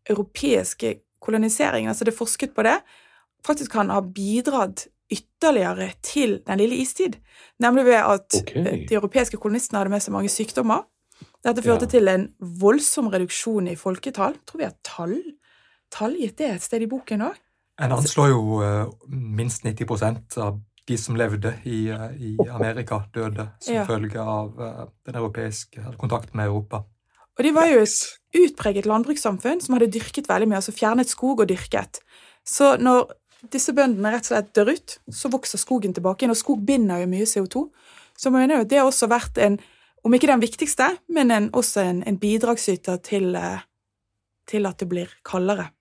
europeiske 0.09 0.99
koloniseringen, 1.21 1.89
altså 1.89 2.05
det 2.05 2.13
er 2.13 2.19
forsket 2.19 2.53
på 2.55 2.65
det, 2.67 2.77
faktisk 3.45 3.73
kan 3.73 3.89
ha 3.93 4.01
bidratt 4.01 4.87
ytterligere 5.11 5.91
til 6.03 6.41
den 6.47 6.59
lille 6.59 6.75
istid. 6.83 7.17
Nemlig 7.63 7.85
ved 7.85 8.01
at 8.03 8.41
okay. 8.41 8.65
Eh, 8.65 8.85
de 8.89 8.99
europeiske 8.99 9.37
kolonistene 9.37 9.81
hadde 9.81 9.93
med 9.93 10.03
seg 10.03 10.15
mange 10.15 10.31
sykdommer. 10.31 10.85
Dette 11.45 11.63
førte 11.63 11.85
ja. 11.85 11.91
til 11.91 12.09
en 12.11 12.27
voldsom 12.39 13.11
reduksjon 13.13 13.69
i 13.71 13.75
folketall. 13.79 14.37
Jeg 14.39 14.47
tror 14.49 14.61
vi 14.61 14.67
har 14.67 14.77
tall, 14.85 15.17
tallgitt 15.93 16.39
det 16.41 16.49
et 16.55 16.65
sted 16.65 16.85
i 16.85 16.89
boken 16.89 17.27
òg. 17.27 17.37
En 17.85 17.93
anslår 17.93 18.31
jo 18.31 18.61
uh, 18.63 18.89
minst 19.11 19.65
90% 19.65 20.39
av 20.41 20.57
de 20.87 20.97
som 20.97 21.17
levde 21.19 21.53
i, 21.69 21.85
uh, 21.93 22.09
i 22.17 22.33
Amerika, 22.49 23.03
døde 23.13 23.51
som 23.61 23.75
ja. 23.75 23.85
følge 23.85 24.23
av 24.23 24.57
uh, 24.57 24.85
den 25.05 25.19
europeiske 25.19 25.93
kontakten 26.01 26.39
med 26.39 26.49
Europa. 26.49 26.81
Og 27.37 27.45
de 27.45 27.53
var 27.53 27.69
jo 27.69 27.83
et 27.83 28.41
utpreget 28.41 28.89
landbrukssamfunn 28.89 29.61
som 29.61 29.77
hadde 29.77 29.91
dyrket 29.93 30.25
veldig 30.29 30.49
mye, 30.49 30.61
altså 30.63 30.73
fjernet 30.73 31.11
skog 31.11 31.45
og 31.45 31.51
dyrket. 31.51 32.01
Så 32.47 32.73
når 32.81 33.11
disse 33.53 33.75
bøndene 33.77 34.09
rett 34.11 34.25
og 34.25 34.31
slett 34.31 34.53
dør 34.57 34.73
ut, 34.73 34.97
så 35.13 35.29
vokser 35.29 35.61
skogen 35.61 35.93
tilbake 35.93 36.25
igjen, 36.25 36.33
og 36.33 36.39
skog 36.39 36.63
binder 36.65 37.03
jo 37.03 37.11
mye 37.11 37.27
CO2. 37.29 37.67
Så 38.17 38.31
man 38.33 38.41
mener 38.41 38.57
jo 38.57 38.65
at 38.65 38.71
det 38.71 38.79
har 38.81 38.89
også 38.89 39.09
vært 39.11 39.37
en, 39.43 39.59
om 40.03 40.13
ikke 40.13 40.29
den 40.29 40.41
viktigste, 40.41 40.91
men 41.09 41.31
en, 41.31 41.49
også 41.53 41.81
en, 41.83 42.03
en 42.07 42.19
bidragsyter 42.19 43.01
til, 43.03 43.35
uh, 43.35 43.63
til 44.47 44.69
at 44.69 44.79
det 44.79 44.89
blir 44.91 45.11
kaldere. 45.25 45.71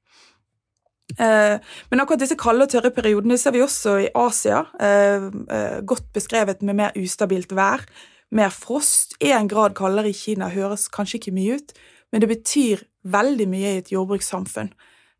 Eh, 1.14 1.56
men 1.90 2.02
akkurat 2.02 2.20
disse 2.24 2.36
kalde 2.38 2.66
og 2.66 2.72
tørre 2.72 2.90
periodene 2.94 3.38
ser 3.38 3.54
vi 3.54 3.62
også 3.64 3.94
i 4.02 4.08
Asia. 4.18 4.64
Eh, 4.82 5.28
eh, 5.54 5.78
godt 5.86 6.10
beskrevet 6.14 6.62
med 6.66 6.78
mer 6.80 6.98
ustabilt 6.98 7.54
vær, 7.54 7.84
mer 8.30 8.50
frost. 8.50 9.14
Én 9.22 9.48
grad 9.48 9.76
kaldere 9.78 10.10
i 10.10 10.16
Kina 10.16 10.50
høres 10.50 10.88
kanskje 10.92 11.20
ikke 11.20 11.36
mye 11.36 11.60
ut, 11.60 11.72
men 12.12 12.22
det 12.22 12.30
betyr 12.32 12.82
veldig 13.06 13.48
mye 13.48 13.76
i 13.76 13.82
et 13.84 13.92
jordbrukssamfunn, 13.92 14.72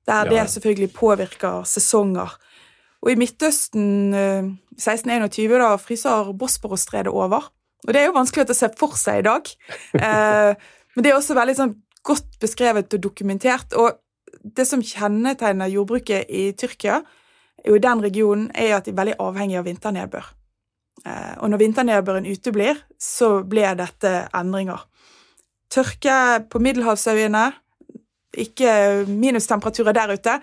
der 0.07 0.29
det 0.31 0.51
selvfølgelig 0.51 0.93
påvirker 0.95 1.63
sesonger. 1.65 2.35
Og 3.03 3.13
i 3.13 3.19
Midtøsten 3.19 4.15
1621 4.15 5.59
da 5.63 5.77
fryser 5.79 6.33
Bosporos-stredet 6.35 7.13
over. 7.13 7.47
Og 7.85 7.93
det 7.93 8.01
er 8.01 8.09
jo 8.09 8.17
vanskelig 8.17 8.49
å 8.49 8.57
se 8.57 8.71
for 8.79 8.97
seg 8.99 9.21
i 9.21 9.27
dag, 9.27 9.51
men 9.93 11.05
det 11.05 11.11
er 11.11 11.19
også 11.19 11.37
veldig 11.37 11.55
sånn 11.59 11.75
godt 12.07 12.39
beskrevet 12.41 12.95
og 12.97 13.03
dokumentert. 13.05 13.75
og 13.77 14.01
det 14.57 14.67
som 14.69 14.83
kjennetegner 14.83 15.71
jordbruket 15.71 16.31
i 16.31 16.51
Tyrkia, 16.59 17.01
i 17.67 17.79
den 17.83 18.03
regionen, 18.03 18.51
er 18.55 18.77
at 18.77 18.87
de 18.87 18.93
er 18.95 19.01
veldig 19.01 19.17
avhengige 19.23 19.59
av 19.59 19.67
vinternedbør. 19.67 20.27
Eh, 21.07 21.35
og 21.43 21.51
når 21.51 21.63
vinternedbøren 21.65 22.29
uteblir, 22.29 22.79
så 22.99 23.41
blir 23.43 23.75
dette 23.79 24.29
endringer. 24.37 24.85
Tørke 25.73 26.47
på 26.51 26.61
middelhavsøyene, 26.63 27.49
ikke 28.37 28.71
minustemperaturer 29.09 29.97
der 29.97 30.13
ute, 30.13 30.35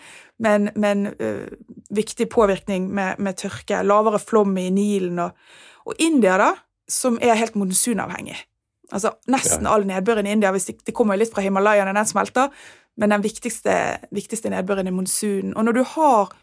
men, 0.41 0.71
men 0.75 1.11
uh, 1.13 1.45
viktig 1.93 2.25
påvirkning 2.33 2.87
med, 2.89 3.19
med, 3.21 3.37
tørke. 3.37 3.83
Lavere 3.85 4.17
flom 4.19 4.55
i 4.57 4.65
Nilen. 4.73 5.19
Og, 5.21 5.37
og, 5.85 5.93
India, 6.01 6.39
da, 6.41 6.47
som 6.93 7.17
er 7.21 7.37
helt 7.39 7.57
monsunavhengig. 7.59 8.37
Altså 8.93 9.15
Nesten 9.31 9.67
all 9.69 9.87
nedbøren 9.89 10.27
i 10.27 10.33
India 10.35 10.51
hvis 10.53 10.69
det, 10.69 10.77
det 10.85 10.95
kommer 10.95 11.17
litt 11.17 11.33
fra 11.33 11.43
Himalayene, 11.45 11.95
den 11.95 12.09
smelter, 12.09 12.53
men 12.99 13.13
den 13.13 13.23
viktigste, 13.23 13.75
viktigste 14.13 14.51
nedbøren 14.53 14.87
er 14.87 14.95
monsunen. 14.95 15.55
Og 15.57 15.65
når 15.65 15.79
du 15.79 15.83
har 15.95 16.33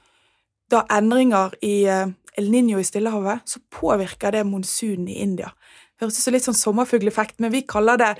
da 0.70 0.82
endringer 0.94 1.54
i 1.66 1.84
uh, 1.90 2.08
El 2.38 2.50
Niño 2.50 2.78
i 2.80 2.86
Stillehavet, 2.86 3.42
så 3.46 3.62
påvirker 3.74 4.34
det 4.34 4.46
monsunen 4.46 5.08
i 5.10 5.20
India. 5.22 5.50
Høres 6.00 6.18
ut 6.18 6.24
som 6.24 6.34
litt 6.34 6.46
sånn 6.46 6.58
sommerfugleffekt, 6.58 7.40
men 7.42 7.52
vi 7.52 7.64
kaller 7.68 7.98
det 8.00 8.10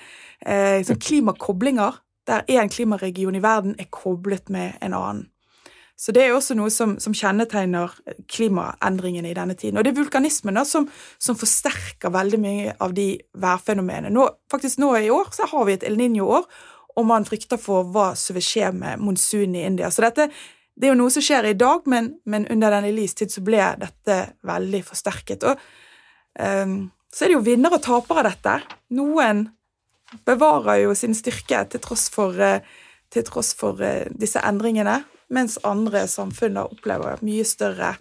eh, 0.45 0.83
sånn 0.85 1.01
klimakoblinger, 1.07 2.01
der 2.29 2.45
én 2.53 2.71
klimaregion 2.71 3.38
i 3.38 3.43
verden 3.43 3.77
er 3.81 3.88
koblet 3.95 4.51
med 4.53 4.77
en 4.85 4.95
annen. 4.99 5.30
Så 6.01 6.15
det 6.17 6.23
er 6.25 6.33
også 6.33 6.55
noe 6.57 6.71
som, 6.73 6.95
som 7.03 7.13
kjennetegner 7.13 7.93
klimaendringene 8.33 9.29
i 9.29 9.37
denne 9.37 9.57
tiden. 9.59 9.77
Og 9.77 9.85
det 9.85 9.93
er 9.93 9.99
vulkanismen 9.99 10.57
da, 10.57 10.65
som, 10.65 10.87
som, 11.21 11.37
forsterker 11.37 12.15
veldig 12.15 12.41
mye 12.41 12.77
av 12.81 12.95
de 12.97 13.11
værfenomenene. 13.37 14.13
Nå, 14.15 14.25
faktisk 14.53 14.81
nå 14.81 14.95
i 14.97 15.11
år 15.13 15.29
så 15.37 15.51
har 15.51 15.69
vi 15.69 15.77
et 15.77 15.85
El 15.85 16.01
Niño-år, 16.01 16.49
og 16.97 17.07
man 17.07 17.29
frykter 17.29 17.61
for 17.61 17.85
hva 17.93 18.15
som 18.19 18.39
vil 18.39 18.47
skje 18.47 18.73
med 18.77 19.05
monsunen 19.05 19.61
i 19.61 19.67
India. 19.69 19.93
Så 19.93 20.07
dette 20.07 20.31
det 20.81 20.89
er 20.89 20.95
jo 20.95 21.01
noe 21.03 21.13
som 21.13 21.25
skjer 21.25 21.51
i 21.51 21.59
dag, 21.61 21.85
men, 21.93 22.15
men 22.25 22.47
under 22.49 22.73
den 22.73 22.89
Elis 22.89 23.13
tid 23.19 23.33
så 23.33 23.43
ble 23.45 23.61
dette 23.83 24.17
veldig 24.49 24.81
forsterket. 24.87 25.45
Og 25.45 25.59
um, 26.41 26.77
så 27.13 27.27
er 27.27 27.31
det 27.31 27.37
jo 27.37 27.45
vinner 27.45 27.77
og 27.77 27.83
taper 27.85 28.23
av 28.23 28.31
dette. 28.31 28.55
Noen 28.97 29.45
bevarer 30.25 30.87
jo 30.87 30.95
sin 30.97 31.13
styrke 31.15 31.67
til 31.69 31.83
tross 31.85 32.07
for, 32.15 32.33
uh, 32.33 32.65
til 33.13 33.27
tross 33.29 33.53
for 33.59 33.83
uh, 33.85 34.09
disse 34.17 34.41
endringene, 34.41 35.03
mens 35.31 35.59
andre 35.66 36.07
samfunn 36.11 36.59
opplever 36.61 37.23
mye 37.25 37.47
større 37.47 37.95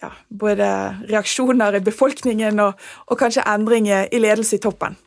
ja, 0.00 0.10
både 0.28 0.68
reaksjoner 1.08 1.78
i 1.78 1.84
befolkningen 1.84 2.60
og, 2.64 2.84
og 3.06 3.18
kanskje 3.18 3.46
endringer 3.48 4.10
i 4.12 4.20
ledelse 4.22 4.58
i 4.58 4.62
toppen. 4.62 4.98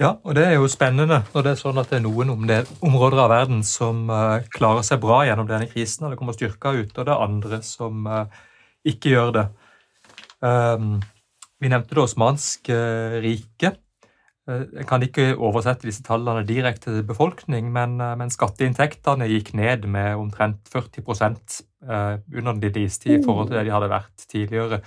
Ja, 0.00 0.16
og 0.24 0.34
det 0.34 0.46
er 0.48 0.56
jo 0.56 0.70
spennende 0.72 1.20
når 1.34 1.44
det 1.44 1.50
er 1.52 1.60
sånn 1.60 1.78
at 1.78 1.92
det 1.92 2.00
er 2.00 2.06
noen 2.06 2.32
områder 2.32 3.20
av 3.22 3.30
verden 3.30 3.60
som 3.66 4.08
uh, 4.10 4.40
klarer 4.50 4.82
seg 4.86 5.02
bra 5.02 5.20
gjennom 5.28 5.46
denne 5.50 5.68
krisen, 5.70 6.06
og 6.06 6.14
det 6.14 6.18
kommer 6.18 6.34
styrka 6.34 6.72
ut, 6.74 6.96
og 6.96 7.06
det 7.06 7.12
er 7.12 7.26
andre 7.26 7.60
som 7.66 8.08
uh, 8.08 8.24
ikke 8.88 9.12
gjør 9.12 9.34
det. 9.36 9.44
Um, 10.42 10.96
vi 11.62 11.70
nevnte 11.70 11.94
det 11.94 12.02
osmanske 12.02 12.74
uh, 12.74 13.20
riket. 13.22 13.81
Jeg 14.42 14.86
kan 14.90 15.02
ikke 15.06 15.36
oversette 15.38 15.86
disse 15.86 16.02
tallene 16.02 16.42
direkte 16.46 16.90
til 16.90 17.04
befolkning, 17.06 17.68
men, 17.70 17.94
men 18.18 18.32
skatteinntektene 18.32 19.28
gikk 19.30 19.52
ned 19.54 19.86
med 19.86 20.18
omtrent 20.18 20.66
40 20.72 21.04
under 21.82 22.50
den 22.50 22.60
lille 22.64 22.82
istid 22.88 23.20
i 23.20 23.22
forhold 23.22 23.48
til 23.48 23.60
det 23.60 23.68
de 23.68 23.74
hadde 23.74 23.92
vært 23.92 24.26
tidligere. 24.26 24.80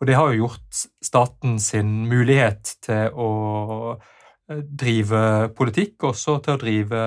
Og 0.00 0.08
det 0.08 0.16
har 0.16 0.32
jo 0.32 0.46
gjort 0.46 0.80
staten 1.04 1.58
sin 1.60 1.92
mulighet 2.08 2.72
til 2.82 3.12
å 3.12 3.28
drive 4.48 5.52
politikk, 5.56 6.08
også 6.10 6.38
til 6.42 6.56
å 6.56 6.60
drive 6.60 7.02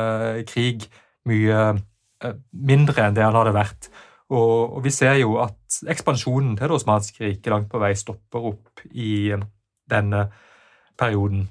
krig 0.49 0.85
mye 1.29 1.61
eh, 1.75 2.37
mindre 2.51 3.07
enn 3.07 3.17
det 3.17 3.25
han 3.25 3.37
hadde 3.37 3.55
vært. 3.55 3.89
Og, 4.33 4.79
vi 4.81 4.93
ser 4.93 5.19
jo 5.19 5.35
at 5.43 5.81
ekspansjonen 5.91 6.55
til 6.57 6.71
Det 6.71 6.77
osmanske 6.79 7.21
riket 7.21 7.51
langt 7.53 7.67
på 7.69 7.81
vei 7.81 7.91
stopper 7.97 8.47
opp 8.53 8.85
i 8.91 9.31
eh, 9.35 9.43
denne 9.91 10.27
perioden. 10.97 11.49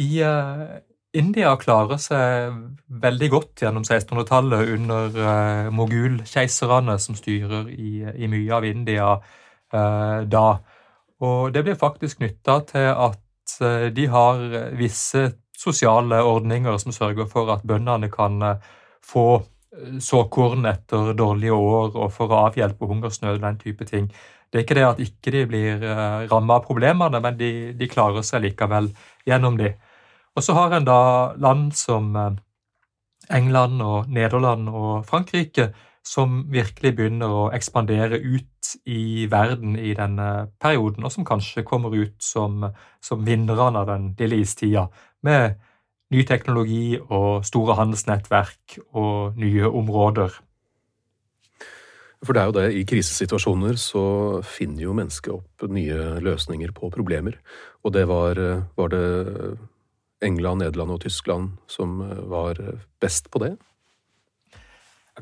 I 0.00 0.10
uh, 0.26 0.80
India 1.14 1.52
klarer 1.60 2.00
seg 2.02 2.56
veldig 3.04 3.28
godt 3.30 3.62
gjennom 3.62 3.84
1600-tallet 3.86 4.72
under 4.74 5.18
uh, 5.18 5.70
mogulkeiserne 5.74 6.96
som 7.02 7.18
styrer 7.18 7.70
i, 7.70 8.02
i, 8.02 8.30
mye 8.30 8.56
av 8.56 8.66
India 8.66 9.12
uh, 9.14 10.18
da. 10.26 10.48
Og 11.22 11.54
det 11.54 11.62
blir 11.66 11.78
faktisk 11.78 12.18
knytta 12.18 12.58
til 12.72 12.90
at 12.90 13.56
uh, 13.62 13.86
de 13.94 14.08
har 14.10 14.44
visse 14.78 15.28
sosiale 15.54 16.18
ordninger 16.26 16.76
som 16.82 16.92
sørger 16.92 17.30
for 17.30 17.52
at 17.54 17.62
bøndene 17.64 18.10
kan 18.12 18.42
få 19.04 19.38
såkorn 20.00 20.66
etter 20.70 21.12
dårlige 21.18 21.56
år 21.56 21.96
og 21.96 22.12
for 22.14 22.30
å 22.30 22.44
avhjelpe 22.48 22.88
hungersnød 22.90 23.38
og 23.38 23.42
den 23.42 23.60
type 23.60 23.86
ting. 23.88 24.08
Det 24.50 24.60
er 24.60 24.66
ikke 24.66 24.76
det 24.78 24.86
at 24.86 25.02
ikke 25.02 25.32
de 25.34 25.42
blir 25.50 25.84
rammet 26.30 26.54
av 26.54 26.66
problemene, 26.66 27.20
men 27.20 27.38
de, 27.38 27.50
de, 27.74 27.88
klarer 27.90 28.22
seg 28.22 28.44
likevel 28.44 28.92
gjennom 29.26 29.58
de. 29.58 29.72
Og 30.34 30.46
så 30.46 30.54
har 30.54 30.76
en 30.76 30.86
da 30.86 31.00
land 31.42 31.72
som 31.74 32.14
England 33.32 33.82
og 33.82 34.12
Nederland 34.12 34.70
og 34.70 35.04
Frankrike 35.08 35.72
som 36.04 36.42
virkelig 36.52 36.92
begynner 36.98 37.32
å 37.32 37.44
ekspandere 37.56 38.18
ut 38.20 38.74
i 38.88 39.26
verden 39.30 39.78
i 39.80 39.94
denne 39.96 40.50
perioden, 40.60 41.04
og 41.04 41.12
som 41.12 41.24
kanskje 41.26 41.64
kommer 41.66 41.94
ut 41.96 42.16
som, 42.22 42.66
som 43.00 43.24
vinnerne 43.24 43.80
av 43.80 43.88
den 43.88 44.10
lille 44.18 44.42
istida, 44.44 44.86
med 45.24 45.56
ny 46.14 46.22
teknologi 46.28 46.94
og 47.02 47.44
store 47.46 47.76
handelsnettverk 47.80 48.78
og 48.94 49.38
nye 49.40 49.68
områder. 49.68 50.38
For 52.24 52.32
det 52.32 52.40
er 52.40 52.48
jo 52.48 52.56
det, 52.56 52.64
i 52.78 52.86
krisesituasjoner 52.88 53.76
så 53.76 54.04
finner 54.46 54.86
jo 54.86 54.96
mennesket 54.96 55.34
opp 55.34 55.66
nye 55.68 56.22
løsninger 56.24 56.72
på 56.72 56.88
problemer. 56.94 57.36
Og 57.84 57.92
det 57.92 58.06
var, 58.08 58.40
var 58.78 58.94
det 58.94 59.04
England, 60.24 60.62
Nederland 60.62 60.94
og 60.94 61.02
Tyskland 61.04 61.58
som 61.68 61.98
var 62.30 62.62
best 63.02 63.28
på 63.28 63.42
det? 63.44 63.52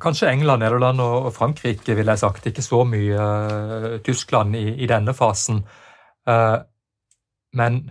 Kanskje 0.01 0.31
England, 0.31 0.63
Nederland 0.63 1.01
og 1.05 1.33
Frankrike, 1.37 1.95
ville 1.95 2.15
jeg 2.15 2.23
sagt. 2.23 2.47
Ikke 2.47 2.65
så 2.65 2.81
mye 2.89 3.19
uh, 3.19 3.99
Tyskland 4.05 4.57
i, 4.57 4.65
i, 4.81 4.89
denne 4.89 5.13
fasen. 5.15 5.61
Uh, 6.29 6.63
men 7.53 7.91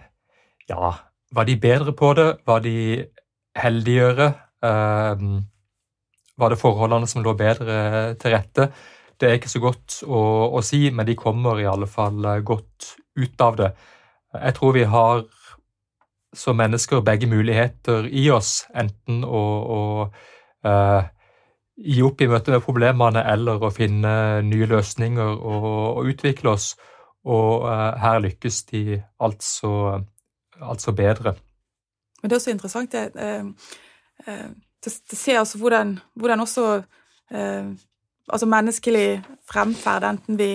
ja 0.69 0.95
Var 1.31 1.47
de 1.47 1.57
bedre 1.59 1.93
på 1.95 2.13
det? 2.13 2.29
Var 2.45 2.63
de 2.65 2.75
heldigere? 3.55 4.33
Uh, 4.65 5.41
var 6.37 6.51
det 6.51 6.59
forholdene 6.61 7.07
som 7.07 7.23
lå 7.23 7.33
bedre 7.37 8.15
til 8.19 8.35
rette? 8.35 8.71
Det 9.19 9.29
er 9.29 9.37
ikke 9.37 9.51
så 9.51 9.61
godt 9.61 10.01
å, 10.07 10.21
å, 10.57 10.61
si, 10.65 10.89
men 10.91 11.05
de 11.05 11.15
kommer 11.15 11.59
i 11.61 11.69
alle 11.69 11.87
fall 11.87 12.25
godt 12.43 12.95
ut 13.19 13.43
av 13.45 13.59
det. 13.59 13.69
Jeg 14.33 14.55
tror 14.57 14.73
vi 14.73 14.85
har 14.89 15.23
som 16.33 16.57
mennesker 16.57 17.03
begge 17.05 17.27
muligheter 17.29 18.07
i 18.07 18.23
oss, 18.33 18.63
enten 18.73 19.21
å, 19.27 19.41
å 19.77 19.81
gi 21.81 22.01
opp 22.05 22.21
i 22.21 22.29
møte 22.29 22.53
med 22.53 22.63
problemene 22.65 23.23
eller 23.33 23.61
å 23.63 23.71
finne 23.73 24.13
nye 24.45 24.67
løsninger 24.69 25.35
og, 25.37 25.67
og 25.97 26.09
utvikle 26.11 26.55
oss. 26.55 26.73
Og 27.21 27.67
uh, 27.67 27.93
her 28.01 28.21
lykkes 28.23 28.63
de 28.71 29.01
altså, 29.21 30.01
altså, 30.61 30.93
bedre. 30.95 31.35
Men 32.21 32.29
det 32.29 32.35
er 32.35 32.39
også 32.39 32.53
interessant 32.53 32.91
det, 32.91 33.11
uh, 33.15 33.45
uh, 34.27 34.49
det, 34.83 34.93
det 35.11 35.17
ser 35.17 35.39
altså 35.39 35.57
hvordan, 35.57 35.99
hvordan 36.15 36.39
også 36.39 36.81
altså 37.31 38.45
menneskelig 38.45 39.21
fremferd, 39.47 40.03
enten 40.03 40.37
vi, 40.39 40.49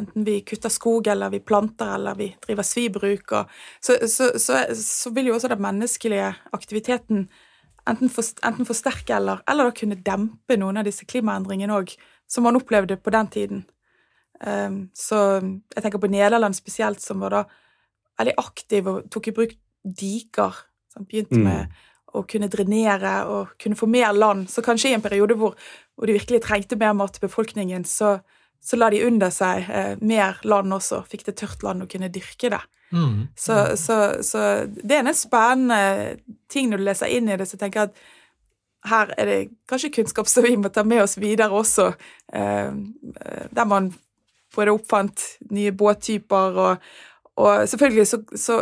enten 0.00 0.26
vi 0.26 0.40
kutter 0.46 0.72
skog, 0.72 1.06
eller 1.06 1.32
vi 1.32 1.40
planter, 1.40 1.94
eller 1.94 2.18
vi 2.18 2.28
driver 2.46 2.66
svibruk, 2.66 3.32
og, 3.32 3.50
så, 3.80 3.96
så, 4.08 4.30
så, 4.38 4.64
så, 4.76 5.10
vil 5.10 5.30
jo 5.30 5.34
også 5.34 5.48
den 5.48 5.62
menneskelige 5.62 6.32
aktiviteten 6.52 7.28
enten, 7.88 8.10
for, 8.10 8.24
enten 8.46 8.66
forsterke 8.66 9.16
eller, 9.16 9.42
eller 9.50 9.68
da 9.68 9.76
kunne 9.76 10.00
dempe 10.06 10.58
noen 10.60 10.80
av 10.80 10.88
disse 10.88 11.06
klimaendringene 11.08 11.76
òg, 11.76 11.94
som 12.28 12.46
man 12.46 12.56
opplevde 12.56 12.96
på 12.96 13.12
den 13.14 13.28
tiden. 13.32 13.64
Um, 14.44 14.88
så 14.96 15.18
jeg 15.38 15.82
tenker 15.82 16.00
på 16.02 16.10
Nederland 16.10 16.56
spesielt, 16.56 17.00
som 17.00 17.22
var 17.22 17.36
da 17.36 17.42
veldig 18.18 18.36
aktiv 18.40 18.90
og 18.90 19.10
tok 19.12 19.30
i 19.30 19.36
bruk 19.36 19.56
diker. 19.84 20.62
Som 20.94 21.08
begynte 21.10 21.40
mm. 21.40 21.46
med 21.48 21.82
å 22.14 22.22
kunne 22.30 22.50
drenere 22.50 23.14
og 23.30 23.56
kunne 23.60 23.78
få 23.78 23.88
mer 23.90 24.14
land. 24.14 24.46
Så 24.50 24.62
kanskje 24.62 24.92
i 24.92 24.96
en 24.96 25.02
periode 25.02 25.36
hvor, 25.38 25.56
hvor 25.94 26.06
de 26.06 26.16
virkelig 26.16 26.44
trengte 26.44 26.78
mer 26.78 26.94
mat 26.96 27.16
til 27.16 27.26
befolkningen, 27.26 27.86
så, 27.88 28.16
så 28.62 28.78
la 28.78 28.90
de 28.94 29.02
under 29.06 29.32
seg 29.34 29.66
eh, 29.66 29.94
mer 29.98 30.38
land 30.46 30.76
også, 30.76 31.02
fikk 31.10 31.26
det 31.28 31.36
tørt 31.40 31.66
land 31.66 31.84
og 31.84 31.90
kunne 31.90 32.12
dyrke 32.14 32.52
det. 32.54 32.62
Mm. 32.94 33.24
Så, 33.34 33.56
så, 33.80 33.96
så, 34.22 34.42
det 34.70 35.00
er 35.00 35.02
en 35.02 35.16
spennende 35.18 36.20
ting 36.52 36.70
når 36.70 36.82
du 36.82 36.86
leser 36.86 37.10
inn 37.10 37.30
i 37.32 37.38
det, 37.40 37.48
så 37.50 37.58
tenker 37.58 37.82
jeg 37.82 37.90
at 37.90 38.04
her 38.84 39.10
er 39.18 39.30
det 39.30 39.38
kanskje 39.70 39.94
kunnskap 39.96 40.28
som 40.28 40.44
vi 40.44 40.54
må 40.60 40.70
ta 40.70 40.84
med 40.86 41.02
oss 41.02 41.16
videre 41.18 41.56
også, 41.56 41.88
eh, 42.36 42.70
der 43.50 43.66
man 43.66 43.90
både 44.54 44.74
oppfant 44.76 45.24
nye 45.50 45.72
båttyper 45.74 46.60
og, 46.68 46.88
og 47.40 47.68
selvfølgelig 47.68 48.06
så, 48.06 48.20
så, 48.38 48.58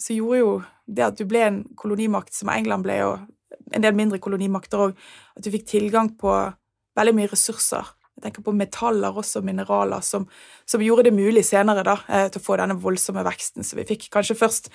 så, 0.00 0.14
gjorde 0.14 0.38
jo 0.38 0.52
det 0.86 1.04
at 1.06 1.18
du 1.18 1.26
ble 1.28 1.42
en 1.44 1.62
kolonimakt 1.78 2.34
som 2.34 2.50
England 2.52 2.86
ble, 2.86 2.98
og 3.04 3.74
en 3.76 3.84
del 3.84 3.96
mindre 3.96 4.20
kolonimakter 4.22 4.86
òg, 4.88 5.02
at 5.36 5.44
du 5.44 5.52
fikk 5.52 5.68
tilgang 5.74 6.12
på 6.18 6.32
veldig 6.98 7.14
mye 7.16 7.30
ressurser. 7.32 7.92
jeg 8.16 8.26
tenker 8.26 8.44
på 8.44 8.52
metaller 8.56 9.18
også, 9.18 9.40
mineraler, 9.44 10.00
som, 10.00 10.26
som 10.66 10.82
gjorde 10.84 11.08
det 11.08 11.14
mulig 11.16 11.44
senere 11.44 11.84
da, 11.84 11.96
eh, 12.08 12.28
til 12.28 12.40
å 12.40 12.44
få 12.44 12.58
denne 12.60 12.76
voldsomme 12.80 13.24
veksten 13.24 13.64
som 13.64 13.80
vi 13.80 13.88
fikk 13.88 14.10
kanskje 14.12 14.36
først 14.36 14.68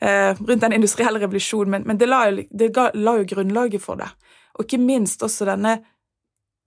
eh, 0.00 0.36
rundt 0.36 0.64
den 0.64 0.76
industrielle 0.76 1.22
revolusjonen, 1.22 1.70
men, 1.70 1.86
men 1.88 2.00
det, 2.00 2.08
la, 2.08 2.24
det 2.30 2.72
ga, 2.74 2.90
la, 2.94 3.16
jo 3.20 3.28
grunnlaget 3.34 3.82
for 3.84 4.00
det. 4.00 4.10
Og 4.56 4.66
ikke 4.66 4.82
minst 4.82 5.24
også 5.24 5.48
denne 5.48 5.78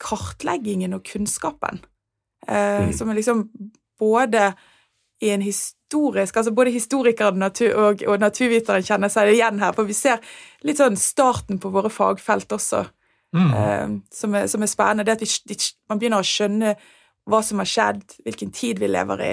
kartleggingen 0.01 0.97
og 0.97 1.05
kunnskapen, 1.07 1.83
eh, 2.47 2.87
mm. 2.89 2.93
som 2.97 3.09
er 3.09 3.19
liksom 3.21 3.45
både 4.01 4.49
i 5.23 5.29
en 5.29 5.41
historisk 5.41 6.37
altså 6.37 6.51
Både 6.51 6.73
historikeren 6.75 7.39
natur, 7.39 7.73
og, 7.75 8.03
og 8.07 8.19
naturviteren 8.19 8.83
kjenner 8.83 9.11
seg 9.11 9.31
igjen 9.31 9.61
her, 9.61 9.71
for 9.75 9.87
vi 9.87 9.95
ser 9.95 10.19
litt 10.65 10.81
sånn 10.81 10.97
starten 10.99 11.59
på 11.61 11.71
våre 11.71 11.91
fagfelt 11.93 12.51
også, 12.51 12.81
mm. 13.35 13.53
eh, 13.53 13.93
som, 14.11 14.35
er, 14.35 14.49
som, 14.51 14.65
er, 14.65 14.71
spennende. 14.71 15.05
Det 15.07 15.15
at 15.15 15.23
vi, 15.23 15.59
man 15.89 16.01
begynner 16.01 16.25
å 16.25 16.27
skjønne 16.27 16.73
hva 17.31 17.39
som 17.45 17.61
har 17.61 17.69
skjedd, 17.69 18.17
hvilken 18.25 18.51
tid 18.53 18.81
vi 18.81 18.89
lever 18.91 19.23
i, 19.23 19.31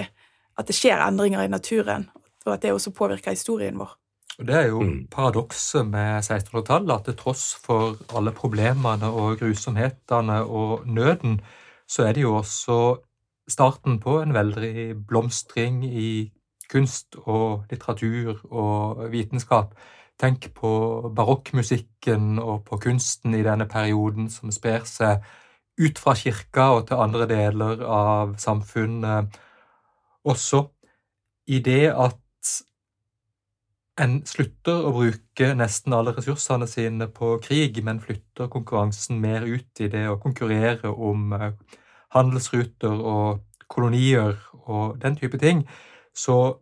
at 0.61 0.69
det 0.69 0.77
skjer 0.77 1.03
endringer 1.03 1.43
i 1.43 1.51
naturen, 1.51 2.07
og 2.47 2.55
at 2.55 2.63
det 2.63 2.73
også 2.77 2.95
påvirker 2.95 3.35
historien 3.35 3.81
vår. 3.81 3.97
Det 4.39 4.55
er 4.57 4.69
jo 4.71 4.81
mm. 4.81 5.07
paradokset 5.13 5.87
med 5.87 6.23
1600-tallet, 6.23 6.95
at 6.95 7.09
til 7.11 7.19
tross 7.19 7.47
for 7.65 7.99
alle 8.17 8.33
problemene 8.37 9.11
og 9.11 9.41
grusomhetene 9.43 10.39
og 10.47 10.87
nøden, 10.87 11.41
så 11.89 12.07
er 12.07 12.17
det 12.17 12.25
jo 12.25 12.37
også 12.39 12.79
starten 13.51 13.99
på 14.01 14.21
en 14.23 14.35
veldig 14.35 14.95
blomstring 15.09 15.83
i 15.87 16.31
kunst 16.73 17.17
og 17.27 17.67
litteratur 17.71 18.39
og 18.51 19.05
vitenskap. 19.13 19.75
Tenk 20.21 20.53
på 20.55 20.73
barokkmusikken 21.17 22.39
og 22.39 22.65
på 22.69 22.79
kunsten 22.85 23.35
i 23.35 23.45
denne 23.45 23.67
perioden 23.69 24.31
som 24.31 24.53
sprer 24.55 24.85
seg 24.89 25.25
ut 25.81 25.99
fra 25.99 26.15
kirka 26.15 26.69
og 26.77 26.87
til 26.89 27.01
andre 27.01 27.27
deler 27.29 27.83
av 27.87 28.37
samfunnet 28.41 29.39
også. 30.29 30.67
I 31.51 31.59
det 31.65 31.91
at 31.91 32.19
en 34.01 34.21
slutter 34.25 34.87
å 34.89 34.93
bruke 34.95 35.51
nesten 35.59 35.93
alle 35.93 36.15
ressursene 36.17 36.69
sine 36.71 37.09
på 37.13 37.35
krig, 37.45 37.83
men 37.85 38.01
flytter 38.01 38.49
konkurransen 38.53 39.21
mer 39.21 39.45
ut 39.45 39.83
i 39.85 39.89
det 39.93 40.07
å 40.09 40.19
konkurrere 40.23 40.93
om 40.93 41.33
eh, 41.37 41.51
handelsruter 42.15 42.93
og 42.93 43.43
kolonier 43.73 44.37
og 44.67 44.99
den 45.03 45.17
type 45.17 45.39
ting, 45.41 45.65
så 46.15 46.59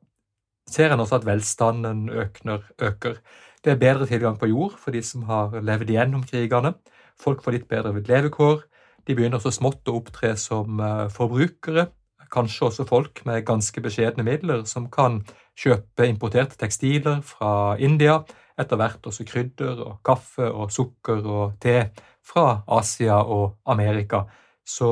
ser 0.71 0.95
en 0.95 1.03
også 1.03 1.21
at 1.21 1.27
velstanden 1.27 2.09
økner, 2.11 2.63
øker. 2.79 3.19
Det 3.65 3.73
er 3.73 3.81
bedre 3.81 4.07
tilgang 4.07 4.39
på 4.39 4.47
jord 4.47 4.79
for 4.79 4.95
de 4.95 5.03
som 5.03 5.27
har 5.29 5.59
levd 5.61 5.91
igjennom 5.91 6.23
krigene. 6.25 6.75
Folk 7.21 7.43
får 7.45 7.57
litt 7.57 7.69
bedre 7.69 7.93
levekår. 7.93 8.63
De 9.07 9.17
begynner 9.17 9.43
så 9.43 9.53
smått 9.53 9.89
å 9.89 9.99
opptre 9.99 10.37
som 10.41 10.81
eh, 10.81 11.09
forbrukere. 11.13 11.89
Kanskje 12.31 12.69
også 12.69 12.87
folk 12.87 13.25
med 13.27 13.45
ganske 13.45 13.83
beskjedne 13.83 14.25
midler 14.25 14.63
som 14.71 14.87
kan 14.93 15.21
kjøpe 15.59 16.07
importerte 16.07 16.57
tekstiler 16.61 17.21
fra 17.27 17.77
India. 17.77 18.21
Etter 18.61 18.79
hvert 18.79 19.07
også 19.09 19.27
krydder 19.27 19.83
og 19.83 19.99
kaffe 20.07 20.47
og 20.47 20.71
sukker 20.73 21.25
og 21.27 21.59
te 21.61 21.91
fra 22.25 22.63
Asia 22.69 23.19
og 23.25 23.59
Amerika. 23.67 24.25
Så 24.65 24.91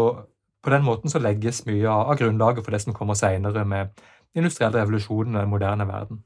på 0.69 0.75
den 0.75 0.85
måten 0.85 1.09
så 1.09 1.21
legges 1.23 1.65
mye 1.65 1.89
av 1.89 2.17
grunnlaget 2.21 2.65
for 2.65 2.75
det 2.75 2.83
som 2.85 2.97
kommer 2.97 3.17
seinere 3.17 3.65
med 3.65 3.95
industriell 4.37 4.75
revolusjon 4.77 5.33
og 5.33 5.41
den 5.41 5.53
moderne 5.53 5.89
verden. 5.89 6.25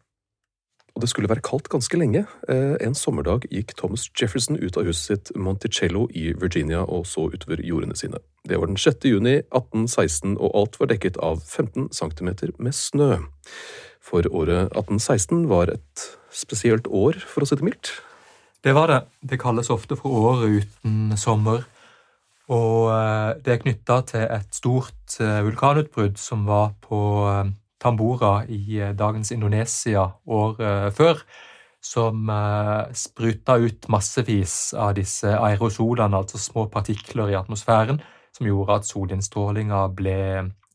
Og 0.93 1.01
det 1.01 1.09
skulle 1.09 1.31
være 1.31 1.45
kaldt 1.47 1.71
ganske 1.73 1.97
lenge. 1.97 2.27
Eh, 2.53 2.75
en 2.85 2.97
sommerdag 2.99 3.47
gikk 3.49 3.73
Thomas 3.79 4.11
Jefferson 4.19 4.59
ut 4.61 4.77
av 4.77 4.85
huset 4.85 5.07
sitt 5.07 5.31
Monticello 5.39 6.05
i 6.11 6.33
Virginia 6.37 6.83
og 6.83 7.07
så 7.09 7.31
utover 7.33 7.63
jordene 7.65 7.97
sine. 7.97 8.21
Det 8.45 8.59
var 8.61 8.69
den 8.69 8.77
6. 8.77 9.07
juni 9.09 9.39
1816, 9.55 10.35
og 10.37 10.51
alt 10.59 10.77
var 10.81 10.91
dekket 10.91 11.17
av 11.23 11.41
15 11.41 11.89
cm 11.95 12.33
med 12.59 12.77
snø. 12.77 13.13
For 14.03 14.27
året 14.29 14.75
1816 14.75 15.47
var 15.49 15.73
et 15.73 16.09
spesielt 16.35 16.91
år, 16.91 17.23
for 17.25 17.47
å 17.47 17.49
si 17.49 17.57
det 17.57 17.65
mildt. 17.71 17.95
Det 18.63 18.75
var 18.75 18.91
det. 18.91 19.01
Det 19.23 19.41
kalles 19.41 19.71
ofte 19.73 19.97
for 19.97 20.13
året 20.13 20.61
uten 20.61 21.17
sommer. 21.17 21.65
Og 22.53 22.91
eh, 22.93 23.31
det 23.45 23.55
er 23.55 23.63
knytta 23.63 23.99
til 24.11 24.27
et 24.27 24.57
stort 24.57 25.17
eh, 25.23 25.41
vulkanutbrudd 25.47 26.19
som 26.21 26.45
var 26.49 26.75
på 26.85 27.01
eh, 27.31 27.53
Tambora 27.83 28.43
i 28.47 28.79
dagens 28.95 29.33
Indonesia 29.35 30.07
året 30.27 30.95
før. 30.95 31.25
Som 31.83 32.29
spruta 32.95 33.57
ut 33.59 33.89
massevis 33.91 34.53
av 34.79 34.93
disse 34.95 35.33
aerosolene, 35.35 36.15
altså 36.15 36.39
små 36.39 36.69
partikler 36.71 37.33
i 37.33 37.35
atmosfæren, 37.35 37.99
som 38.31 38.47
gjorde 38.47 38.77
at 38.77 38.87
solinnstrålinga 38.87 39.81
ble 39.99 40.15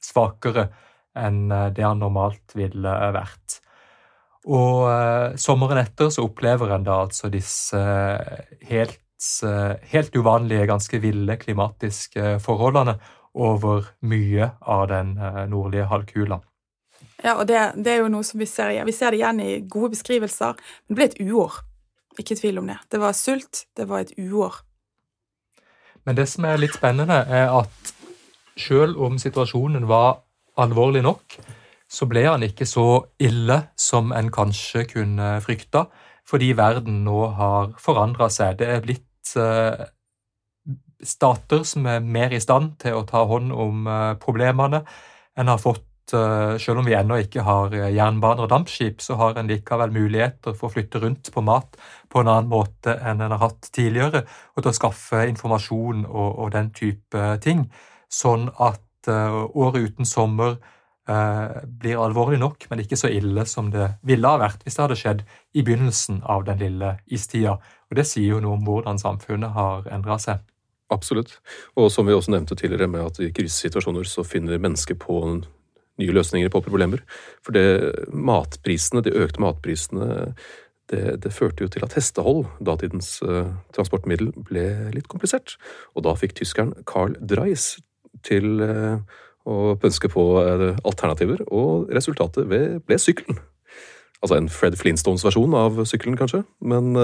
svakere 0.04 0.66
enn 1.16 1.48
det 1.48 1.86
han 1.86 2.04
normalt 2.04 2.58
ville 2.60 2.98
vært. 3.16 3.62
Og 4.52 5.40
sommeren 5.40 5.80
etter 5.86 6.12
så 6.12 6.28
opplever 6.28 6.76
en 6.76 6.84
da 6.84 7.00
altså 7.06 7.32
disse 7.32 7.80
helt 8.68 9.00
helt 9.91 10.15
uvanlige, 10.15 10.67
ganske 10.69 10.99
ville 11.01 11.38
klimatiske 11.41 12.38
forholdene 12.43 12.97
over 13.38 13.86
mye 14.01 14.51
av 14.62 14.88
den 14.91 15.15
eh, 15.17 15.43
nordlige 15.49 15.88
halvkula. 15.91 16.39
Ja, 17.23 17.38
og 17.38 17.47
det, 17.49 17.60
det, 17.77 17.93
er 17.93 18.03
jo 18.03 18.12
noe 18.13 18.25
som 18.25 18.41
vi 18.41 18.47
ser 18.49 18.73
igjen. 18.73 18.88
Vi 18.88 18.95
ser 18.95 19.13
det 19.13 19.21
igjen 19.21 19.41
i 19.41 19.51
gode 19.69 19.93
beskrivelser. 19.95 20.58
Men 20.86 20.93
det 20.93 20.97
ble 20.97 21.08
et 21.10 21.19
uår. 21.21 21.60
Ikke 22.17 22.38
tvil 22.38 22.62
om 22.62 22.69
det. 22.69 22.77
Det 22.89 23.01
var 23.01 23.17
sult, 23.17 23.65
det 23.77 23.88
var 23.89 24.06
et 24.06 24.13
uår. 24.17 24.62
Men 26.06 26.17
det 26.17 26.27
som 26.30 26.45
er 26.47 26.62
litt 26.62 26.77
spennende, 26.77 27.19
er 27.25 27.51
at 27.53 27.93
selv 28.58 28.97
om 29.03 29.17
situasjonen 29.21 29.86
var 29.89 30.21
alvorlig 30.58 31.03
nok, 31.06 31.38
så 31.88 32.08
ble 32.10 32.23
han 32.25 32.45
ikke 32.45 32.65
så 32.67 32.88
ille 33.21 33.60
som 33.80 34.13
en 34.15 34.32
kanskje 34.34 34.86
kunne 34.89 35.38
frykta, 35.43 35.86
fordi 36.27 36.51
verden 36.58 37.03
nå 37.06 37.19
har 37.38 37.75
forandra 37.80 38.30
seg. 38.34 38.58
Det 38.60 38.69
er 38.71 38.82
blitt 38.84 39.07
Eh, 39.36 39.86
stater 41.04 41.62
som 41.63 41.86
er 41.86 42.02
mer 42.02 42.34
i 42.34 42.42
stand 42.42 42.80
til 42.82 42.98
å 42.98 43.06
ta 43.08 43.24
hånd 43.30 43.54
om 43.54 43.86
eh, 43.88 44.13
problemene. 44.22 44.82
En 45.38 45.52
har 45.52 45.62
fått, 45.62 45.86
eh, 46.13 46.58
Selv 46.58 46.80
om 46.80 46.86
vi 46.86 46.96
ennå 46.96 47.20
ikke 47.22 47.44
har 47.44 47.74
jernbaner 47.92 48.46
og 48.46 48.50
dampskip, 48.50 49.02
så 49.02 49.16
har 49.16 49.38
en 49.38 49.48
likevel 49.48 49.92
muligheter 49.92 50.56
for 50.56 50.70
å 50.70 50.74
flytte 50.74 51.02
rundt 51.04 51.32
på 51.34 51.44
mat 51.44 51.78
på 52.10 52.22
en 52.22 52.28
annen 52.28 52.50
måte 52.50 52.96
enn 52.98 53.22
en 53.22 53.36
har 53.36 53.44
hatt 53.44 53.70
tidligere, 53.72 54.24
og 54.56 54.63
til 54.63 54.72
å 54.72 54.78
skaffe 54.80 55.28
informasjon 55.28 56.06
og, 56.06 56.40
og 56.40 56.52
den 56.52 56.72
type 56.72 57.38
ting. 57.44 57.70
Sånn 58.10 58.50
at 58.58 58.84
året 59.08 59.92
uten 59.92 60.06
sommer 60.06 60.58
blir 61.63 62.00
alvorlig 62.04 62.40
nok, 62.40 62.66
men 62.70 62.82
ikke 62.84 62.98
så 63.00 63.08
ille 63.08 63.46
som 63.48 63.70
det 63.72 64.00
ville 64.04 64.28
ha 64.28 64.40
vært 64.42 64.63
hvis 64.63 64.76
det 64.76 64.84
hadde 64.84 65.00
skjedd 65.00 65.22
i 65.56 65.63
begynnelsen 65.63 66.24
av 66.24 66.44
den 66.48 66.60
lille 66.60 66.98
istida. 67.08 67.60
Og 67.88 68.00
Det 68.00 68.06
sier 68.08 68.36
jo 68.36 68.43
noe 68.43 68.58
om 68.58 68.65
hvordan 68.67 69.00
samfunnet 69.00 69.56
har 69.56 69.88
endra 69.93 70.17
seg. 70.19 70.43
Absolutt. 70.91 71.38
Og 71.76 71.89
som 71.91 72.08
vi 72.08 72.15
også 72.15 72.32
nevnte 72.32 72.56
tidligere, 72.56 72.88
med 72.88 73.10
at 73.10 73.19
i 73.19 73.32
krisesituasjoner 73.36 74.08
så 74.08 74.23
finner 74.23 74.62
mennesker 74.62 74.95
på 75.00 75.19
nye 75.97 76.13
løsninger 76.13 76.52
på 76.54 76.62
problemer. 76.63 77.04
For 77.43 77.56
det, 77.56 77.65
matprisene, 78.13 79.04
de 79.04 79.15
økte 79.17 79.43
matprisene, 79.43 80.36
det, 80.91 81.02
det, 81.23 81.34
førte 81.36 81.65
jo 81.65 81.71
til 81.71 81.84
at 81.84 81.97
hestehold, 81.97 82.45
datidens 82.63 83.17
uh, 83.26 83.50
transportmiddel, 83.76 84.32
ble 84.47 84.67
litt 84.95 85.10
komplisert. 85.12 85.58
Og 85.95 86.06
da 86.08 86.15
fikk 86.15 86.38
tyskeren 86.38 86.71
Carl 86.88 87.17
Dreis 87.19 87.73
til 88.28 88.62
uh, 88.63 89.02
å 89.47 89.76
pønske 89.82 90.12
på 90.13 90.26
uh, 90.39 90.69
alternativer, 90.88 91.43
og 91.52 91.91
resultatet 91.91 92.47
ble 92.47 93.02
sykkelen. 93.02 93.41
Altså 94.23 94.39
en 94.39 94.47
Fred 94.50 94.80
Flintstones-versjon 94.80 95.52
av 95.60 95.84
sykkelen, 95.86 96.15
kanskje, 96.17 96.45
men 96.65 96.95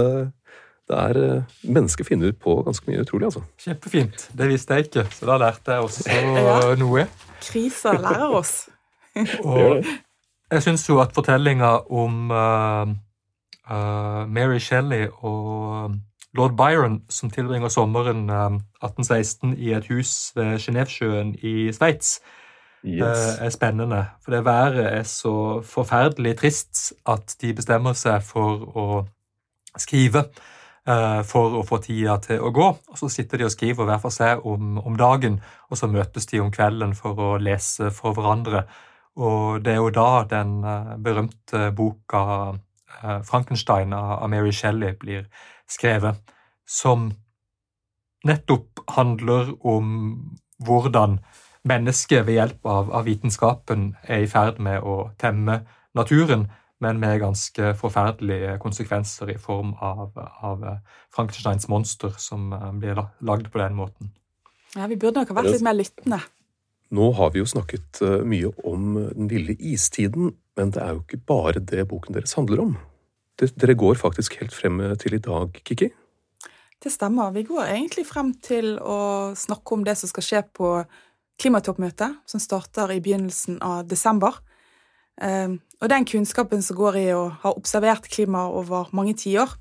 det 0.90 1.00
er 1.00 1.20
eh, 1.24 1.60
Mennesker 1.64 2.08
finner 2.08 2.34
på 2.36 2.58
ganske 2.66 2.90
mye 2.90 3.04
utrolig, 3.06 3.30
altså. 3.30 3.44
Kjempefint. 3.64 4.28
Det 4.38 4.50
visste 4.52 4.76
jeg 4.76 4.90
ikke, 4.90 5.06
så 5.16 5.30
da 5.30 5.38
lærte 5.40 5.78
jeg 5.78 5.88
også 5.88 6.10
ja. 6.12 6.76
noe. 6.80 7.08
Krisa 7.44 7.96
lærer 7.96 8.36
oss. 8.36 8.54
og 9.48 9.86
jeg 10.52 10.64
syns 10.66 10.88
jo 10.90 11.00
at 11.02 11.14
fortellinga 11.16 11.72
om 11.90 12.32
uh, 12.32 12.90
uh, 13.70 14.24
Mary 14.30 14.60
Shelley 14.60 15.08
og 15.22 15.94
lord 16.34 16.58
Byron, 16.58 17.02
som 17.10 17.30
tilbringer 17.30 17.72
sommeren 17.74 18.30
uh, 18.30 18.60
1816 18.84 19.58
i 19.58 19.74
et 19.74 19.88
hus 19.90 20.32
ved 20.36 20.58
Genévesjøen 20.60 21.36
i 21.46 21.72
Sveits, 21.72 22.20
yes. 22.86 23.38
er 23.40 23.50
spennende. 23.50 24.06
For 24.24 24.36
det 24.36 24.46
været 24.46 24.86
er 24.94 25.04
så 25.04 25.62
forferdelig 25.62 26.38
trist 26.38 26.94
at 27.08 27.36
de 27.42 27.54
bestemmer 27.54 27.94
seg 27.98 28.24
for 28.26 28.68
å 28.78 28.88
skrive. 29.78 30.28
Eh, 30.84 31.22
for 31.24 31.54
å 31.56 31.62
få 31.64 31.78
tida 31.80 32.18
til 32.20 32.42
å 32.44 32.50
gå. 32.52 32.66
Og 32.92 32.98
Så 33.00 33.08
sitter 33.12 33.40
de 33.40 33.46
og 33.48 33.54
skriver 33.54 33.88
hver 33.88 34.02
for 34.04 34.12
seg 34.12 34.44
om, 34.44 34.78
om, 34.84 34.98
dagen, 35.00 35.40
og 35.72 35.80
så 35.80 35.88
møtes 35.88 36.28
de 36.28 36.42
om 36.44 36.52
kvelden 36.52 36.92
for 36.96 37.16
å 37.16 37.30
lese 37.40 37.88
for 37.96 38.12
hverandre. 38.18 38.66
Og 39.16 39.64
det 39.64 39.72
er 39.72 39.80
jo 39.80 39.94
da 39.96 40.26
den 40.28 40.58
uh, 40.66 40.98
berømte 41.00 41.72
boka 41.72 42.24
uh, 42.52 43.22
'Frankenstein' 43.24 43.96
av 43.96 44.28
Mary 44.30 44.52
Shelley 44.52 44.98
blir 45.00 45.30
skrevet, 45.70 46.20
som 46.68 47.14
nettopp 48.26 48.84
handler 48.98 49.54
om 49.64 50.36
hvordan 50.60 51.20
mennesket 51.64 52.26
ved 52.28 52.34
hjelp 52.34 52.66
av, 52.66 52.92
av, 52.92 53.06
vitenskapen 53.06 53.96
er 54.04 54.26
i 54.26 54.28
ferd 54.28 54.60
med 54.60 54.84
å 54.84 55.14
temme 55.20 55.62
naturen, 55.96 56.50
men 56.84 57.00
med 57.02 57.22
ganske 57.24 57.74
forferdelige 57.80 58.58
konsekvenser 58.64 59.32
i 59.34 59.40
form 59.42 59.74
av, 59.82 60.12
av 60.44 60.68
Frankensteins 61.16 61.70
monster, 61.72 62.14
som 62.20 62.52
blir 62.82 63.00
lagd 63.24 63.50
på 63.54 63.62
den 63.62 63.80
måten. 63.80 64.14
Ja, 64.76 64.88
Vi 64.90 64.98
burde 64.98 65.22
nok 65.22 65.34
ha 65.34 65.42
vært 65.42 65.54
litt 65.54 65.66
mer 65.66 65.78
lyttende. 65.78 66.20
Nå 66.94 67.10
har 67.18 67.34
vi 67.34 67.42
jo 67.42 67.50
snakket 67.50 68.02
mye 68.28 68.52
om 68.70 68.96
den 69.00 69.30
ville 69.32 69.56
istiden, 69.58 70.34
men 70.58 70.74
det 70.74 70.82
er 70.84 70.94
jo 70.94 71.04
ikke 71.06 71.24
bare 71.30 71.62
det 71.62 71.88
boken 71.90 72.18
deres 72.18 72.36
handler 72.38 72.68
om. 72.68 72.76
Dere 73.42 73.74
går 73.74 73.98
faktisk 73.98 74.38
helt 74.42 74.54
frem 74.54 74.82
til 75.02 75.18
i 75.18 75.22
dag, 75.24 75.56
Kiki? 75.66 75.90
Det 76.84 76.92
stemmer. 76.92 77.32
Vi 77.32 77.46
går 77.48 77.66
egentlig 77.72 78.06
frem 78.06 78.34
til 78.44 78.76
å 78.78 79.32
snakke 79.40 79.74
om 79.76 79.86
det 79.88 79.96
som 79.98 80.12
skal 80.12 80.26
skje 80.28 80.42
på 80.54 80.70
klimatoppmøtet, 81.42 82.20
som 82.30 82.42
starter 82.44 82.92
i 82.94 83.00
begynnelsen 83.02 83.62
av 83.64 83.88
desember. 83.90 84.36
Ehm, 85.22 85.60
og 85.82 85.90
den 85.92 86.06
kunnskapen 86.10 86.64
som 86.66 86.78
går 86.80 86.98
i 86.98 87.08
å 87.14 87.28
ha 87.44 87.52
observert 87.54 88.08
klima 88.10 88.48
over 88.50 88.90
mange 88.96 89.14
tiår, 89.20 89.52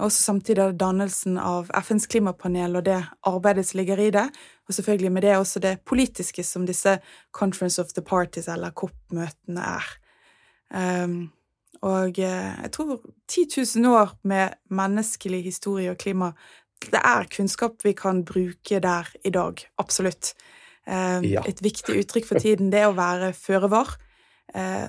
også 0.00 0.22
samtidig 0.22 0.70
dannelsen 0.80 1.36
av 1.38 1.68
FNs 1.76 2.06
klimapanel 2.08 2.78
og 2.78 2.86
det 2.86 3.00
arbeidet 3.28 3.66
som 3.68 3.80
ligger 3.80 4.00
i 4.00 4.10
det, 4.14 4.26
og 4.68 4.74
selvfølgelig 4.74 5.12
med 5.12 5.26
det 5.26 5.34
også 5.36 5.60
det 5.60 5.74
politiske 5.84 6.44
som 6.46 6.64
disse 6.66 6.96
Conference 7.36 7.82
of 7.82 7.92
the 7.92 8.02
Parties, 8.02 8.48
eller 8.48 8.72
COP-møtene, 8.72 9.60
er. 9.60 9.90
Um, 10.70 11.32
og 11.82 12.18
eh, 12.20 12.50
jeg 12.62 12.70
tror 12.72 12.98
10 13.28 13.46
000 13.80 13.88
år 13.88 14.12
med 14.22 14.56
menneskelig 14.68 15.42
historie 15.42 15.90
og 15.90 15.96
klima 15.98 16.32
Det 16.80 17.00
er 17.00 17.26
kunnskap 17.36 17.80
vi 17.84 17.92
kan 17.92 18.24
bruke 18.24 18.80
der 18.80 19.08
i 19.24 19.30
dag. 19.30 19.60
Absolutt. 19.78 20.34
Eh, 20.86 21.20
ja. 21.32 21.42
Et 21.48 21.62
viktig 21.62 21.96
uttrykk 22.04 22.26
for 22.28 22.40
tiden 22.40 22.70
det 22.72 22.80
er 22.80 22.88
å 22.88 22.96
være 22.96 23.32
føre 23.36 23.68
var. 23.72 23.96
Eh, 24.54 24.88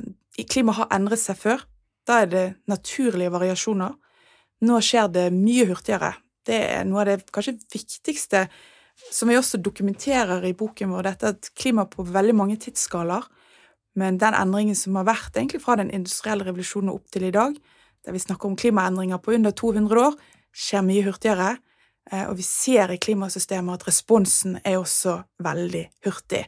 klima 0.50 0.76
har 0.78 0.92
endret 0.96 1.22
seg 1.22 1.40
før. 1.40 1.64
Da 2.08 2.22
er 2.24 2.32
det 2.32 2.46
naturlige 2.72 3.34
variasjoner. 3.34 3.94
Nå 4.66 4.80
skjer 4.86 5.10
det 5.14 5.28
mye 5.34 5.68
hurtigere. 5.70 6.14
Det 6.46 6.58
er 6.78 6.86
noe 6.90 7.04
av 7.04 7.12
det 7.12 7.34
kanskje 7.34 7.60
viktigste 7.72 8.48
som 9.12 9.30
vi 9.30 9.38
også 9.38 9.58
dokumenterer 9.62 10.44
i 10.46 10.54
boken 10.58 10.92
vår, 10.94 11.08
dette 11.08 11.30
at 11.34 11.50
klima 11.58 11.88
på 11.90 12.06
veldig 12.06 12.36
mange 12.38 12.58
tidsskalaer 12.62 13.26
men 13.94 14.18
den 14.18 14.36
endringen 14.38 14.78
som 14.78 14.96
har 15.00 15.08
vært 15.10 15.36
egentlig 15.36 15.62
fra 15.64 15.76
den 15.80 15.92
industrielle 15.92 16.46
revolusjonen 16.48 16.94
opp 16.94 17.10
til 17.12 17.28
i 17.28 17.34
dag, 17.36 17.56
der 18.06 18.16
vi 18.16 18.24
snakker 18.24 18.50
om 18.50 18.56
klimaendringer 18.60 19.20
på 19.22 19.36
under 19.36 19.52
200 19.52 20.06
år, 20.06 20.16
skjer 20.52 20.86
mye 20.86 21.04
hurtigere. 21.06 21.56
Eh, 22.12 22.24
og 22.30 22.38
vi 22.40 22.46
ser 22.48 22.94
i 22.94 23.00
klimasystemet 23.02 23.82
at 23.82 23.88
responsen 23.90 24.58
er 24.64 24.80
også 24.80 25.20
veldig 25.44 25.84
hurtig. 26.08 26.46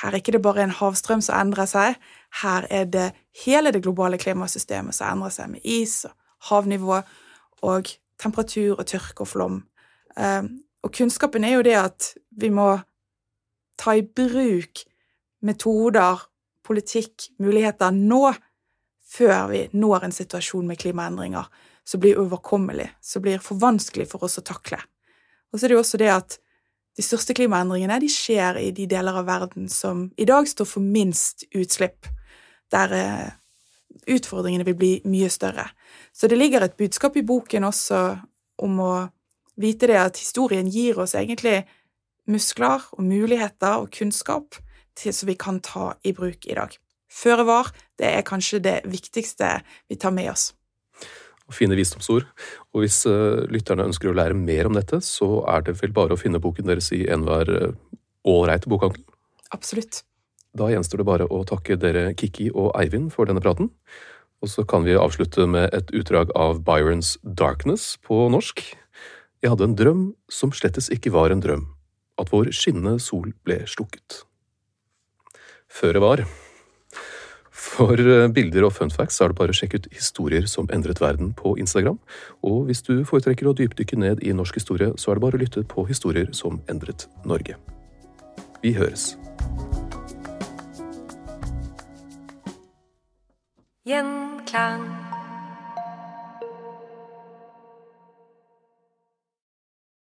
Her 0.00 0.12
er 0.14 0.20
ikke 0.20 0.36
det 0.36 0.42
bare 0.42 0.62
en 0.64 0.74
havstrøm 0.74 1.22
som 1.24 1.36
endrer 1.40 1.68
seg, 1.68 1.96
her 2.42 2.66
er 2.70 2.86
det 2.86 3.08
hele 3.44 3.72
det 3.74 3.82
globale 3.82 4.20
klimasystemet 4.22 4.94
som 4.94 5.10
endrer 5.10 5.34
seg, 5.34 5.50
med 5.50 5.64
is 5.66 6.04
og 6.06 6.14
havnivå 6.50 7.00
og 7.66 7.90
temperatur 8.20 8.78
og 8.78 8.86
tørke 8.86 9.26
og 9.26 9.28
flom. 9.28 9.58
Eh, 10.16 10.44
og 10.80 10.94
kunnskapen 10.96 11.44
er 11.44 11.58
jo 11.58 11.66
det 11.66 11.76
at 11.76 12.12
vi 12.40 12.52
må 12.54 12.72
ta 13.80 13.96
i 13.96 14.04
bruk 14.06 14.84
metoder 15.44 16.26
politikk, 16.66 17.30
muligheter 17.42 17.90
nå, 17.96 18.30
før 19.10 19.48
vi 19.50 19.64
når 19.74 20.06
en 20.06 20.14
situasjon 20.14 20.68
med 20.68 20.78
klimaendringer 20.78 21.48
som 21.88 22.02
blir 22.02 22.20
uoverkommelig, 22.20 22.86
som 23.02 23.24
blir 23.24 23.40
for 23.42 23.58
vanskelig 23.58 24.06
for 24.12 24.22
oss 24.26 24.38
å 24.38 24.44
takle. 24.46 24.78
Og 25.50 25.58
så 25.58 25.66
er 25.66 25.72
det 25.72 25.78
jo 25.78 25.82
også 25.82 25.98
det 25.98 26.10
at 26.14 26.36
de 26.96 27.04
største 27.04 27.34
klimaendringene 27.36 28.00
de 28.02 28.08
skjer 28.10 28.58
i 28.60 28.70
de 28.74 28.86
deler 28.90 29.20
av 29.20 29.28
verden 29.28 29.68
som 29.70 30.08
i 30.18 30.26
dag 30.28 30.48
står 30.48 30.68
for 30.68 30.84
minst 30.84 31.46
utslipp, 31.54 32.08
der 32.72 32.94
eh, 32.96 33.28
utfordringene 34.10 34.66
vil 34.66 34.78
bli 34.78 34.92
mye 35.10 35.30
større. 35.32 35.68
Så 36.12 36.28
det 36.28 36.38
ligger 36.38 36.66
et 36.66 36.76
budskap 36.78 37.16
i 37.16 37.26
boken 37.26 37.66
også 37.68 38.02
om 38.60 38.82
å 38.82 38.92
vite 39.60 39.90
det 39.90 39.98
at 40.00 40.20
historien 40.20 40.68
gir 40.70 40.98
oss 41.00 41.14
egentlig 41.18 41.62
muskler 42.30 42.84
og 42.96 43.04
muligheter 43.04 43.80
og 43.82 43.90
kunnskap 43.94 44.58
til 44.98 45.14
som 45.14 45.30
vi 45.30 45.38
kan 45.38 45.60
ta 45.64 45.94
i 46.04 46.12
bruk 46.16 46.46
i 46.46 46.56
dag. 46.58 46.74
Føre 47.10 47.44
var, 47.46 47.70
det 47.98 48.06
er 48.06 48.26
kanskje 48.26 48.62
det 48.62 48.78
viktigste 48.86 49.60
vi 49.90 49.98
tar 49.98 50.14
med 50.14 50.30
oss. 50.30 50.50
Fine 51.54 51.78
visdomsord. 51.78 52.28
Og 52.74 52.84
hvis 52.84 53.02
uh, 53.10 53.46
lytterne 53.50 53.88
ønsker 53.90 54.10
å 54.10 54.16
lære 54.16 54.36
mer 54.38 54.68
om 54.70 54.76
dette, 54.76 55.00
så 55.04 55.40
er 55.50 55.66
det 55.66 55.78
vel 55.80 55.94
bare 55.96 56.16
å 56.16 56.20
finne 56.20 56.42
boken 56.42 56.68
deres 56.70 56.92
i 56.96 57.04
enhver 57.10 57.50
ålreit 58.28 58.68
uh, 58.68 58.70
bokhandel? 58.70 59.02
Absolutt. 59.54 60.04
Da 60.56 60.70
gjenstår 60.70 61.02
det 61.02 61.06
bare 61.06 61.26
å 61.30 61.42
takke 61.46 61.78
dere 61.78 62.10
Kikki 62.18 62.50
og 62.50 62.72
Eivind 62.78 63.12
for 63.14 63.30
denne 63.30 63.42
praten. 63.42 63.70
Og 64.40 64.50
så 64.50 64.64
kan 64.64 64.86
vi 64.86 64.96
avslutte 64.96 65.44
med 65.46 65.68
et 65.76 65.90
utdrag 65.94 66.32
av 66.38 66.62
Byrons 66.66 67.16
Darkness 67.22 67.94
på 68.06 68.24
norsk. 68.32 68.62
Jeg 69.40 69.52
hadde 69.52 69.68
en 69.68 69.76
drøm 69.76 70.02
som 70.32 70.52
slettes 70.52 70.90
ikke 70.92 71.12
var 71.14 71.32
en 71.32 71.42
drøm. 71.44 71.66
At 72.20 72.32
vår 72.32 72.50
skinnende 72.56 72.98
sol 73.00 73.32
ble 73.46 73.62
slukket 73.70 74.24
Før 75.70 75.94
det 75.96 76.02
var. 76.02 76.24
For 77.60 78.00
eh, 78.00 78.28
bilder 78.32 78.64
og 78.64 78.72
funfacts 78.72 79.20
er 79.20 79.32
det 79.32 79.38
bare 79.40 79.52
å 79.52 79.56
sjekke 79.56 79.80
ut 79.80 79.88
historier 79.92 80.46
som 80.48 80.70
endret 80.72 81.02
verden 81.02 81.34
på 81.36 81.54
Instagram. 81.60 81.98
Og 82.46 82.70
hvis 82.70 82.80
du 82.86 83.02
foretrekker 83.08 83.50
å 83.50 83.54
dypdykke 83.56 83.98
ned 84.00 84.24
i 84.24 84.32
norsk 84.36 84.56
historie, 84.62 84.94
så 84.96 85.12
er 85.12 85.20
det 85.20 85.24
bare 85.26 85.40
å 85.40 85.42
lytte 85.44 85.66
på 85.68 85.84
historier 85.90 86.32
som 86.36 86.62
endret 86.72 87.08
Norge. 87.28 87.58
Vi 88.64 88.72
høres. 88.76 89.12
Gjenklang. 93.88 95.09